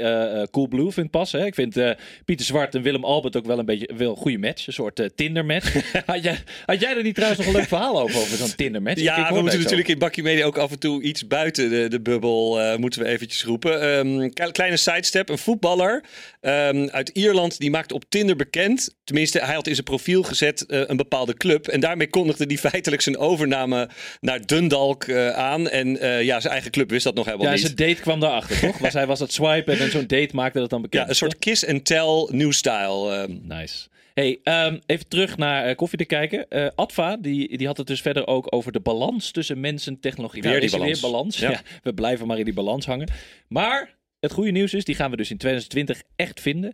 Cool 0.51 0.67
Blue 0.67 0.91
vind 0.91 1.09
passen. 1.09 1.39
Hè. 1.39 1.45
Ik 1.45 1.55
vind 1.55 1.79
Pieter 2.25 2.45
Zwart 2.45 2.75
en 2.75 2.81
Willem 2.81 3.03
Albert 3.03 3.35
ook 3.35 3.45
wel 3.45 3.59
een 3.59 3.65
beetje 3.65 3.89
wel 3.97 4.09
een 4.09 4.17
goede 4.17 4.37
match. 4.37 4.67
Een 4.67 4.73
soort 4.73 5.09
Tinder 5.15 5.45
match. 5.45 5.73
had, 6.05 6.23
jij, 6.23 6.37
had 6.65 6.79
jij 6.79 6.97
er 6.97 7.03
niet 7.03 7.15
trouwens 7.15 7.41
nog 7.41 7.53
een 7.53 7.59
leuk 7.59 7.67
verhaal 7.67 8.01
over, 8.01 8.19
over 8.19 8.37
zo'n 8.37 8.55
Tinder 8.55 8.81
match? 8.81 9.01
Ja, 9.01 9.33
we 9.33 9.41
moeten 9.41 9.59
natuurlijk 9.59 9.87
in 9.87 9.97
Bakkie 9.97 10.23
Media 10.23 10.45
ook 10.45 10.57
af 10.57 10.71
en 10.71 10.79
toe 10.79 11.01
iets 11.01 11.27
buiten 11.27 11.69
de, 11.69 11.87
de 11.87 12.01
bubbel 12.01 12.77
moeten 12.77 13.01
we 13.01 13.07
eventjes 13.07 13.43
roepen. 13.43 14.33
Kle- 14.33 14.51
kleine 14.51 14.77
sidestep, 14.77 15.29
een 15.29 15.37
voetballer 15.37 16.03
ehm, 16.41 16.87
uit 16.91 17.09
Ierland 17.09 17.59
die 17.59 17.69
maakt 17.69 17.91
op 17.91 18.03
Tinder 18.09 18.35
bekend. 18.35 18.95
Tenminste, 19.03 19.39
hij 19.39 19.55
had 19.55 19.67
in 19.67 19.73
zijn 19.73 19.85
profiel 19.85 20.23
gezet 20.23 20.63
een 20.67 20.97
bepaalde 20.97 21.33
club. 21.33 21.67
En 21.67 21.79
daarmee 21.79 22.09
kondigde 22.09 22.45
hij 22.47 22.57
feitelijk 22.57 23.01
zijn 23.01 23.17
overname 23.17 23.89
naar 24.19 24.45
Dundalk 24.61 25.03
eh, 25.03 25.29
aan. 25.29 25.69
En 25.69 25.99
eh, 25.99 26.23
ja, 26.23 26.39
zijn 26.39 26.53
eigen 26.53 26.71
club 26.71 26.89
wist 26.89 27.03
dat 27.03 27.15
nog 27.15 27.25
helemaal 27.25 27.45
Ja, 27.47 27.51
niet. 27.53 27.61
zijn 27.61 27.75
date 27.75 28.01
kwam 28.01 28.19
daarachter, 28.19 28.59
toch? 28.59 28.77
Was 28.77 28.93
hij 28.93 29.07
was 29.07 29.19
dat 29.19 29.31
swipen 29.33 29.79
en 29.79 29.91
zo'n 29.91 30.07
date 30.07 30.29
maakte 30.35 30.59
dat 30.59 30.69
dan 30.69 30.81
bekend. 30.81 31.03
Ja, 31.03 31.09
een 31.09 31.15
soort 31.15 31.39
kiss 31.39 31.67
and 31.67 31.85
tell 31.85 32.27
new 32.31 32.51
style. 32.51 33.11
ehm. 33.11 33.37
Nice. 33.41 33.89
Hey, 34.13 34.39
ehm, 34.43 34.77
even 34.85 35.07
terug 35.07 35.37
naar 35.37 35.65
eh, 35.65 35.75
koffie 35.75 35.97
te 35.97 36.05
kijken. 36.05 36.49
Eh 36.49 36.67
Adva, 36.75 37.17
die, 37.17 37.57
die 37.57 37.67
had 37.67 37.77
het 37.77 37.87
dus 37.87 38.01
verder 38.01 38.27
ook 38.27 38.47
over 38.55 38.71
de 38.71 38.79
balans 38.79 39.31
tussen 39.31 39.59
mens 39.59 39.87
en 39.87 39.99
technologie. 39.99 40.41
Weer 40.41 40.51
Nou, 40.51 40.61
die 40.61 40.71
balans. 40.71 41.01
Weer 41.01 41.11
balans. 41.11 41.37
Ja. 41.37 41.49
Ja. 41.49 41.61
we 41.83 41.93
blijven 41.93 42.27
maar 42.27 42.37
in 42.39 42.45
die 42.45 42.53
balans 42.53 42.85
hangen. 42.85 43.09
Maar 43.47 43.95
het 44.19 44.31
goede 44.31 44.51
nieuws 44.51 44.73
is, 44.73 44.85
die 44.85 44.95
gaan 44.95 45.11
we 45.11 45.17
dus 45.17 45.31
in 45.31 45.37
2020 45.37 46.01
echt 46.15 46.39
vinden. 46.41 46.73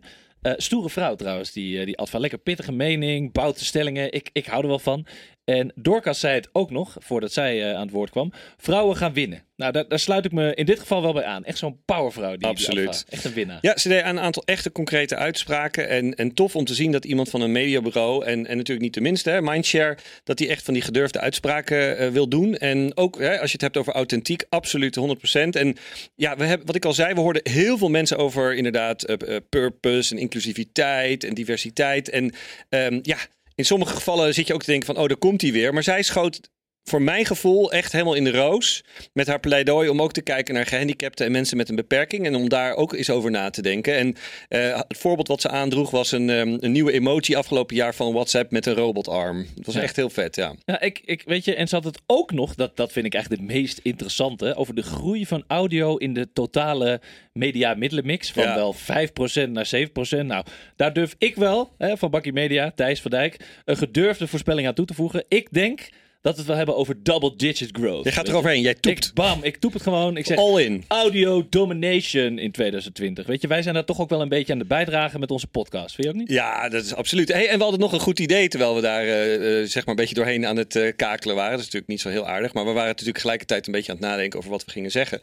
Stoere 0.56 0.90
vrouw 0.90 1.14
trouwens, 1.14 1.52
die, 1.52 1.84
die 1.84 1.98
Adva. 1.98 2.18
Lekker 2.18 2.38
pittige 2.38 2.72
mening, 2.72 3.32
bouwt 3.32 3.58
de 3.58 3.64
stellingen. 3.64 4.12
Ik, 4.12 4.30
ik 4.32 4.46
hou 4.46 4.62
er 4.62 4.68
wel 4.68 4.78
van. 4.78 5.06
En 5.48 5.72
Dorcas 5.74 6.20
zei 6.20 6.34
het 6.34 6.48
ook 6.52 6.70
nog, 6.70 6.96
voordat 6.98 7.32
zij 7.32 7.62
eh, 7.62 7.74
aan 7.74 7.82
het 7.82 7.90
woord 7.90 8.10
kwam. 8.10 8.32
Vrouwen 8.56 8.96
gaan 8.96 9.12
winnen. 9.12 9.42
Nou, 9.56 9.72
daar, 9.72 9.88
daar 9.88 9.98
sluit 9.98 10.24
ik 10.24 10.32
me 10.32 10.54
in 10.54 10.66
dit 10.66 10.78
geval 10.78 11.02
wel 11.02 11.12
bij 11.12 11.24
aan. 11.24 11.44
Echt 11.44 11.58
zo'n 11.58 11.80
powervrouw. 11.84 12.28
Die, 12.30 12.38
die 12.38 12.48
Absoluut. 12.48 13.04
Echt 13.08 13.24
een 13.24 13.32
winnaar. 13.32 13.58
Ja, 13.60 13.76
ze 13.76 13.88
deed 13.88 14.04
een 14.04 14.20
aantal 14.20 14.42
echte 14.44 14.72
concrete 14.72 15.16
uitspraken. 15.16 15.88
En, 15.88 16.14
en 16.14 16.34
tof 16.34 16.56
om 16.56 16.64
te 16.64 16.74
zien 16.74 16.92
dat 16.92 17.04
iemand 17.04 17.30
van 17.30 17.40
een 17.40 17.52
mediabureau, 17.52 18.24
en, 18.24 18.46
en 18.46 18.56
natuurlijk 18.56 18.80
niet 18.80 18.94
de 18.94 19.00
minste, 19.00 19.30
hè, 19.30 19.42
Mindshare, 19.42 19.96
dat 20.24 20.36
die 20.36 20.48
echt 20.48 20.64
van 20.64 20.74
die 20.74 20.82
gedurfde 20.82 21.20
uitspraken 21.20 21.98
eh, 21.98 22.08
wil 22.08 22.28
doen. 22.28 22.56
En 22.56 22.96
ook 22.96 23.18
hè, 23.18 23.40
als 23.40 23.46
je 23.46 23.52
het 23.52 23.60
hebt 23.60 23.76
over 23.76 23.92
authentiek, 23.92 24.44
absoluut 24.48 24.98
100%. 25.00 25.02
En 25.50 25.76
ja, 26.14 26.36
we 26.36 26.44
hebben, 26.44 26.66
wat 26.66 26.76
ik 26.76 26.84
al 26.84 26.92
zei, 26.92 27.14
we 27.14 27.20
hoorden 27.20 27.50
heel 27.50 27.78
veel 27.78 27.90
mensen 27.90 28.16
over 28.16 28.54
inderdaad 28.54 29.02
eh, 29.02 29.36
purpose 29.48 30.14
en 30.14 30.20
inclusiviteit 30.20 31.24
en 31.24 31.34
diversiteit. 31.34 32.08
En 32.08 32.32
ehm, 32.68 32.98
ja, 33.02 33.18
in 33.58 33.64
sommige 33.64 33.94
gevallen 33.94 34.34
zit 34.34 34.46
je 34.46 34.54
ook 34.54 34.62
te 34.62 34.70
denken 34.70 34.86
van, 34.86 35.02
oh, 35.02 35.08
daar 35.08 35.16
komt 35.16 35.40
hij 35.40 35.52
weer. 35.52 35.72
Maar 35.74 35.82
zij 35.82 36.02
schoot 36.02 36.40
voor 36.88 37.02
mijn 37.02 37.24
gevoel 37.26 37.72
echt 37.72 37.92
helemaal 37.92 38.14
in 38.14 38.24
de 38.24 38.30
roos. 38.30 38.84
Met 39.12 39.26
haar 39.26 39.40
pleidooi 39.40 39.88
om 39.88 40.02
ook 40.02 40.12
te 40.12 40.22
kijken 40.22 40.54
naar 40.54 40.66
gehandicapten 40.66 41.26
en 41.26 41.32
mensen 41.32 41.56
met 41.56 41.68
een 41.68 41.76
beperking. 41.76 42.26
En 42.26 42.34
om 42.34 42.48
daar 42.48 42.74
ook 42.74 42.92
eens 42.92 43.10
over 43.10 43.30
na 43.30 43.50
te 43.50 43.62
denken. 43.62 43.96
En 43.96 44.14
eh, 44.48 44.76
het 44.88 44.98
voorbeeld 44.98 45.28
wat 45.28 45.40
ze 45.40 45.48
aandroeg 45.48 45.90
was 45.90 46.12
een, 46.12 46.30
ehm, 46.30 46.56
een 46.60 46.72
nieuwe 46.72 46.92
emoji 46.92 47.34
afgelopen 47.34 47.76
jaar 47.76 47.94
van 47.94 48.12
WhatsApp 48.12 48.50
met 48.50 48.66
een 48.66 48.74
robotarm. 48.74 49.46
Dat 49.54 49.66
was 49.66 49.74
Ja. 49.74 49.80
echt 49.80 49.96
heel 49.96 50.10
vet, 50.10 50.36
ja. 50.36 50.54
Ja, 50.64 50.80
ik, 50.80 51.00
ik 51.04 51.22
weet 51.26 51.44
je, 51.44 51.54
en 51.54 51.68
ze 51.68 51.74
had 51.74 51.84
het 51.84 52.00
ook 52.06 52.32
nog, 52.32 52.54
dat, 52.54 52.76
dat 52.76 52.92
vind 52.92 53.06
ik 53.06 53.14
eigenlijk 53.14 53.42
het 53.42 53.52
meest 53.52 53.80
interessante, 53.82 54.54
over 54.54 54.74
de 54.74 54.82
groei 54.82 55.26
van 55.26 55.44
audio 55.46 55.96
in 55.96 56.14
de 56.14 56.28
totale 56.32 57.00
media 57.32 57.74
middelenmix. 57.74 58.30
Van 58.32 58.42
Ja. 58.42 58.54
wel 58.54 58.72
5% 58.72 59.50
naar 59.52 59.66
7%. 59.66 60.26
Nou, 60.26 60.44
daar 60.76 60.92
durf 60.92 61.14
ik 61.18 61.34
wel, 61.36 61.70
hè, 61.78 61.96
van 61.96 62.10
Bakkie 62.10 62.32
Media, 62.32 62.72
Thijs 62.74 63.00
van 63.00 63.10
Dijk, 63.10 63.36
een 63.64 63.76
gedurfde 63.76 64.26
voorspelling 64.26 64.66
aan 64.66 64.74
toe 64.74 64.86
te 64.86 64.94
voegen. 64.94 65.24
Ik 65.28 65.48
denk 65.52 65.88
dat 66.20 66.32
we 66.32 66.38
het 66.38 66.48
wel 66.48 66.56
hebben 66.56 66.76
over 66.76 67.02
double 67.02 67.36
digit 67.36 67.68
growth. 67.72 68.04
Je 68.04 68.12
gaat 68.12 68.28
eroverheen, 68.28 68.60
jij 68.60 68.74
toept 68.74 69.06
Ik, 69.06 69.14
bam, 69.14 69.38
ik 69.42 69.56
toep 69.56 69.72
het 69.72 69.82
gewoon. 69.82 70.16
Ik 70.16 70.26
zeg 70.26 70.38
all 70.38 70.62
in. 70.62 70.84
audio 70.88 71.46
domination 71.50 72.38
in 72.38 72.50
2020. 72.50 73.26
Weet 73.26 73.40
je, 73.40 73.48
wij 73.48 73.62
zijn 73.62 73.74
daar 73.74 73.84
toch 73.84 74.00
ook 74.00 74.08
wel 74.08 74.20
een 74.20 74.28
beetje 74.28 74.52
aan 74.52 74.58
de 74.58 74.64
bijdragen 74.64 75.20
met 75.20 75.30
onze 75.30 75.46
podcast. 75.46 75.94
Vind 75.94 76.06
je 76.06 76.12
ook 76.12 76.18
niet? 76.18 76.30
Ja, 76.30 76.68
dat 76.68 76.84
is 76.84 76.94
absoluut. 76.94 77.32
Hey, 77.32 77.48
en 77.48 77.56
we 77.56 77.62
hadden 77.62 77.80
nog 77.80 77.92
een 77.92 78.00
goed 78.00 78.18
idee 78.18 78.48
terwijl 78.48 78.74
we 78.74 78.80
daar 78.80 79.02
eh, 79.02 79.34
eh, 79.34 79.66
zeg 79.68 79.86
maar 79.86 79.94
een 79.94 80.00
beetje 80.00 80.14
doorheen 80.14 80.46
aan 80.46 80.56
het 80.56 80.76
eh, 80.76 80.92
kakelen 80.96 81.34
waren. 81.34 81.50
Dat 81.50 81.60
is 81.60 81.64
natuurlijk 81.64 81.92
niet 81.92 82.00
zo 82.00 82.08
heel 82.08 82.26
aardig, 82.26 82.54
maar 82.54 82.64
we 82.64 82.72
waren 82.72 82.88
natuurlijk 82.88 83.16
tegelijkertijd 83.16 83.66
een 83.66 83.72
beetje 83.72 83.92
aan 83.92 83.98
het 83.98 84.06
nadenken 84.06 84.38
over 84.38 84.50
wat 84.50 84.64
we 84.64 84.70
gingen 84.70 84.90
zeggen. 84.90 85.20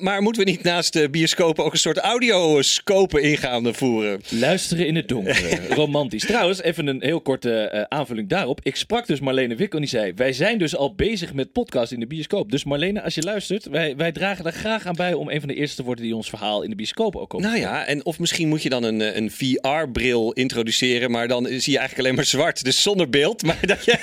Maar 0.00 0.22
moeten 0.22 0.44
we 0.44 0.50
niet 0.50 0.62
naast 0.62 0.92
de 0.92 1.10
bioscopen 1.10 1.64
ook 1.64 1.72
een 1.72 1.78
soort 1.78 1.98
audioscopen 1.98 3.22
ingaande 3.22 3.74
voeren? 3.74 4.20
Luisteren 4.28 4.86
in 4.86 4.96
het 4.96 5.08
donker. 5.08 5.60
Romantisch. 5.74 6.26
Trouwens, 6.26 6.62
even 6.62 6.86
een 6.86 7.02
heel 7.02 7.20
korte 7.20 7.86
aanvulling 7.88 8.28
daarop. 8.28 8.60
Ik 8.62 8.76
sprak 8.76 9.06
dus 9.06 9.20
Marlene 9.20 9.54
Wikkel 9.54 9.78
en 9.78 9.84
die 9.84 9.98
zei... 9.98 10.11
Wij 10.14 10.32
zijn 10.32 10.58
dus 10.58 10.76
al 10.76 10.94
bezig 10.94 11.32
met 11.32 11.52
podcast 11.52 11.92
in 11.92 12.00
de 12.00 12.06
bioscoop. 12.06 12.50
Dus 12.50 12.64
Marlene, 12.64 13.02
als 13.02 13.14
je 13.14 13.22
luistert... 13.22 13.66
Wij, 13.66 13.96
wij 13.96 14.12
dragen 14.12 14.44
daar 14.44 14.52
graag 14.52 14.86
aan 14.86 14.94
bij 14.94 15.14
om 15.14 15.30
een 15.30 15.40
van 15.40 15.48
de 15.48 15.54
eerste 15.54 15.76
te 15.76 15.82
worden... 15.82 16.04
die 16.04 16.16
ons 16.16 16.28
verhaal 16.28 16.62
in 16.62 16.70
de 16.70 16.76
bioscoop 16.76 17.16
ook 17.16 17.28
komt. 17.28 17.42
Nou 17.42 17.58
ja, 17.58 17.86
en 17.86 18.04
of 18.04 18.18
misschien 18.18 18.48
moet 18.48 18.62
je 18.62 18.68
dan 18.68 18.82
een, 18.82 19.00
eh, 19.00 19.16
een 19.16 19.30
VR-bril 19.30 20.32
introduceren, 20.32 21.10
maar 21.10 21.28
dan 21.28 21.46
zie 21.46 21.72
je 21.72 21.78
eigenlijk 21.78 21.98
alleen 21.98 22.14
maar 22.14 22.24
zwart, 22.24 22.64
dus 22.64 22.82
zonder 22.82 23.08
beeld. 23.08 23.42
Maar 23.52 23.66
dat, 23.66 23.84
je, 23.84 23.98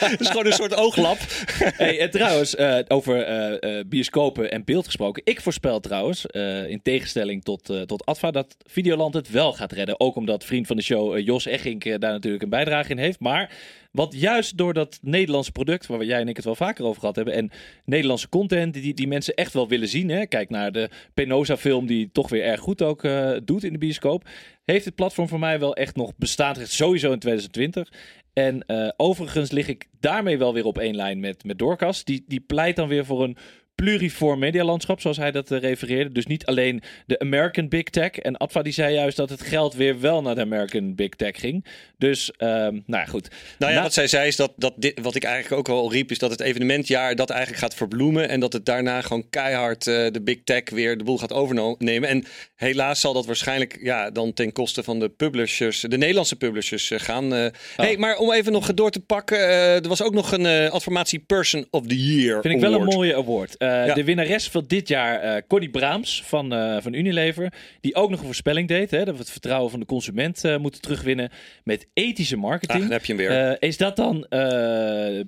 dat 0.00 0.20
is 0.20 0.28
gewoon 0.28 0.46
een 0.46 0.52
soort 0.52 0.74
ooglap. 0.76 1.18
Hey, 1.76 2.00
en 2.00 2.10
trouwens, 2.10 2.54
eh, 2.54 2.78
over 2.88 3.22
eh, 3.22 3.80
bioscopen 3.86 4.50
en 4.50 4.64
beeld 4.64 4.84
gesproken. 4.84 5.22
Ik 5.24 5.40
voorspel 5.40 5.80
trouwens, 5.80 6.26
in 6.66 6.80
tegenstelling 6.82 7.44
tot, 7.44 7.72
tot 7.86 8.04
Adva, 8.04 8.30
dat 8.30 8.56
Videoland 8.66 9.14
het 9.14 9.30
wel 9.30 9.52
gaat 9.52 9.72
redden. 9.72 10.00
Ook 10.00 10.16
omdat 10.16 10.44
vriend 10.44 10.66
van 10.66 10.76
de 10.76 10.82
show 10.82 11.18
Jos 11.18 11.46
Eggink 11.46 11.84
eh, 11.84 11.98
daar 11.98 12.12
natuurlijk 12.12 12.42
een 12.42 12.48
bijdrage 12.48 12.90
in 12.90 12.98
heeft. 12.98 13.20
Maar 13.20 13.50
wat 13.96 14.14
juist 14.14 14.58
door 14.58 14.74
dat 14.74 14.98
Nederlandse 15.02 15.52
product, 15.52 15.86
waar 15.86 16.04
jij 16.04 16.20
en 16.20 16.28
ik 16.28 16.36
het 16.36 16.44
wel 16.44 16.54
vaker 16.54 16.84
over 16.84 17.00
gehad 17.00 17.16
hebben, 17.16 17.34
en 17.34 17.50
Nederlandse 17.84 18.28
content 18.28 18.74
die, 18.74 18.94
die 18.94 19.08
mensen 19.08 19.34
echt 19.34 19.52
wel 19.52 19.68
willen 19.68 19.88
zien. 19.88 20.08
Hè? 20.08 20.26
Kijk 20.26 20.50
naar 20.50 20.72
de 20.72 20.90
Penosa-film, 21.14 21.86
die 21.86 22.10
toch 22.12 22.28
weer 22.28 22.42
erg 22.42 22.60
goed 22.60 22.82
ook 22.82 23.04
eh, 23.04 23.36
doet 23.44 23.64
in 23.64 23.72
de 23.72 23.78
bioscoop. 23.78 24.28
Heeft 24.64 24.84
het 24.84 24.94
platform 24.94 25.28
voor 25.28 25.38
mij 25.38 25.58
wel 25.58 25.74
echt 25.74 25.96
nog 25.96 26.12
bestaansrecht, 26.16 26.70
sowieso 26.70 27.12
in 27.12 27.18
2020. 27.18 27.92
En 28.32 28.66
eh, 28.66 28.88
overigens 28.96 29.50
lig 29.50 29.68
ik 29.68 29.86
daarmee 30.00 30.38
wel 30.38 30.54
weer 30.54 30.64
op 30.64 30.78
één 30.78 30.96
lijn 30.96 31.20
met, 31.20 31.44
met 31.44 31.58
Doorkas. 31.58 32.04
Die, 32.04 32.24
die 32.26 32.40
pleit 32.40 32.76
dan 32.76 32.88
weer 32.88 33.04
voor 33.04 33.22
een 33.22 33.36
pluriform 33.76 34.38
medialandschap, 34.38 35.00
zoals 35.00 35.16
hij 35.16 35.30
dat 35.30 35.50
eh, 35.50 35.60
refereerde. 35.60 36.12
Dus 36.12 36.26
niet 36.26 36.46
alleen 36.46 36.82
de 37.06 37.18
American 37.18 37.68
Big 37.68 37.82
Tech. 37.82 38.10
En 38.10 38.36
Adva 38.36 38.62
die 38.62 38.72
zei 38.72 38.94
juist 38.94 39.16
dat 39.16 39.30
het 39.30 39.42
geld 39.42 39.74
weer 39.74 40.00
wel 40.00 40.22
naar 40.22 40.34
de 40.34 40.40
American 40.40 40.94
Big 40.94 41.08
Tech 41.08 41.40
ging. 41.40 41.64
Dus, 41.98 42.30
ehm, 42.36 42.72
nou 42.72 42.82
ja, 42.86 43.04
goed. 43.04 43.28
Nou 43.58 43.72
ja, 43.72 43.78
Na- 43.78 43.84
wat 43.84 43.92
zij 43.94 44.06
zei 44.06 44.26
is 44.28 44.36
dat, 44.36 44.52
dat 44.56 44.74
dit, 44.76 45.00
wat 45.02 45.14
ik 45.14 45.24
eigenlijk 45.24 45.68
ook 45.68 45.76
al 45.76 45.92
riep, 45.92 46.10
is 46.10 46.18
dat 46.18 46.30
het 46.30 46.40
evenementjaar 46.40 47.14
dat 47.16 47.30
eigenlijk 47.30 47.60
gaat 47.62 47.74
verbloemen. 47.74 48.28
En 48.28 48.40
dat 48.40 48.52
het 48.52 48.66
daarna 48.66 49.00
gewoon 49.00 49.26
keihard 49.30 49.86
eh, 49.86 50.06
de 50.10 50.20
big 50.22 50.38
tech 50.44 50.62
weer 50.70 50.98
de 50.98 51.04
boel 51.04 51.18
gaat 51.18 51.32
overnemen. 51.32 52.08
En 52.08 52.24
helaas 52.56 53.00
zal 53.00 53.12
dat 53.12 53.26
waarschijnlijk 53.26 53.78
ja, 53.82 54.10
dan 54.10 54.32
ten 54.32 54.52
koste 54.52 54.82
van 54.82 54.98
de 54.98 55.08
publishers, 55.08 55.80
de 55.80 55.96
Nederlandse 55.98 56.36
publishers 56.36 56.90
eh, 56.90 56.98
gaan. 57.00 57.34
eh. 57.34 57.46
Hey, 57.76 57.96
maar 57.96 58.16
om 58.16 58.32
even 58.32 58.52
nog 58.52 58.74
door 58.74 58.90
te 58.90 59.00
pakken, 59.00 59.38
er 59.48 59.88
was 59.88 60.02
ook 60.02 60.14
nog 60.14 60.32
een 60.32 60.70
adformatie 60.70 61.18
Person 61.18 61.66
of 61.70 61.86
the 61.86 62.04
Year. 62.14 62.40
Vind 62.42 62.54
ik 62.54 62.60
wel 62.60 62.74
een 62.74 62.84
mooie 62.84 63.16
award. 63.16 63.58
Eh, 63.66 63.86
Ja. 63.86 63.94
De 63.94 64.04
winnares 64.04 64.48
van 64.48 64.64
dit 64.66 64.88
jaar, 64.88 65.20
eh 65.20 65.42
Connie 65.48 65.70
Braams 65.70 66.22
van, 66.24 66.52
eh, 66.52 66.76
van 66.80 66.92
Unilever. 66.92 67.52
Die 67.80 67.94
ook 67.94 68.10
nog 68.10 68.18
een 68.18 68.24
voorspelling 68.24 68.68
deed. 68.68 68.90
Hè, 68.90 69.04
dat 69.04 69.14
we 69.14 69.20
het 69.20 69.30
vertrouwen 69.30 69.70
van 69.70 69.80
de 69.80 69.86
consument 69.86 70.42
moeten 70.58 70.80
terugwinnen. 70.80 71.30
Met 71.64 71.86
ethische 71.94 72.36
marketing. 72.36 72.80
dan 72.82 72.90
heb 72.90 73.04
je 73.04 73.14
hem 73.14 73.26
weer. 73.26 73.62
Is 73.62 73.76
dat 73.76 73.96
dan 73.96 74.26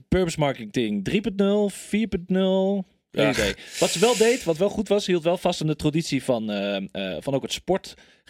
Purpose 0.09 0.39
Marketing 0.39 1.05
3.0, 1.05 1.71
4.0? 1.71 2.85
Geen 3.13 3.25
Ja. 3.25 3.31
idee. 3.31 3.55
Wat 3.79 3.91
ze 3.91 3.99
wel 3.99 4.17
deed, 4.17 4.45
wat 4.45 4.57
wel 4.59 4.69
goed 4.69 4.89
was, 4.89 5.07
hield 5.07 5.23
wel 5.25 5.37
vast 5.37 5.61
aan 5.61 5.67
de 5.67 5.77
traditie 5.77 6.23
van, 6.25 6.47
van 7.21 7.35
ook 7.35 7.43
het 7.43 7.53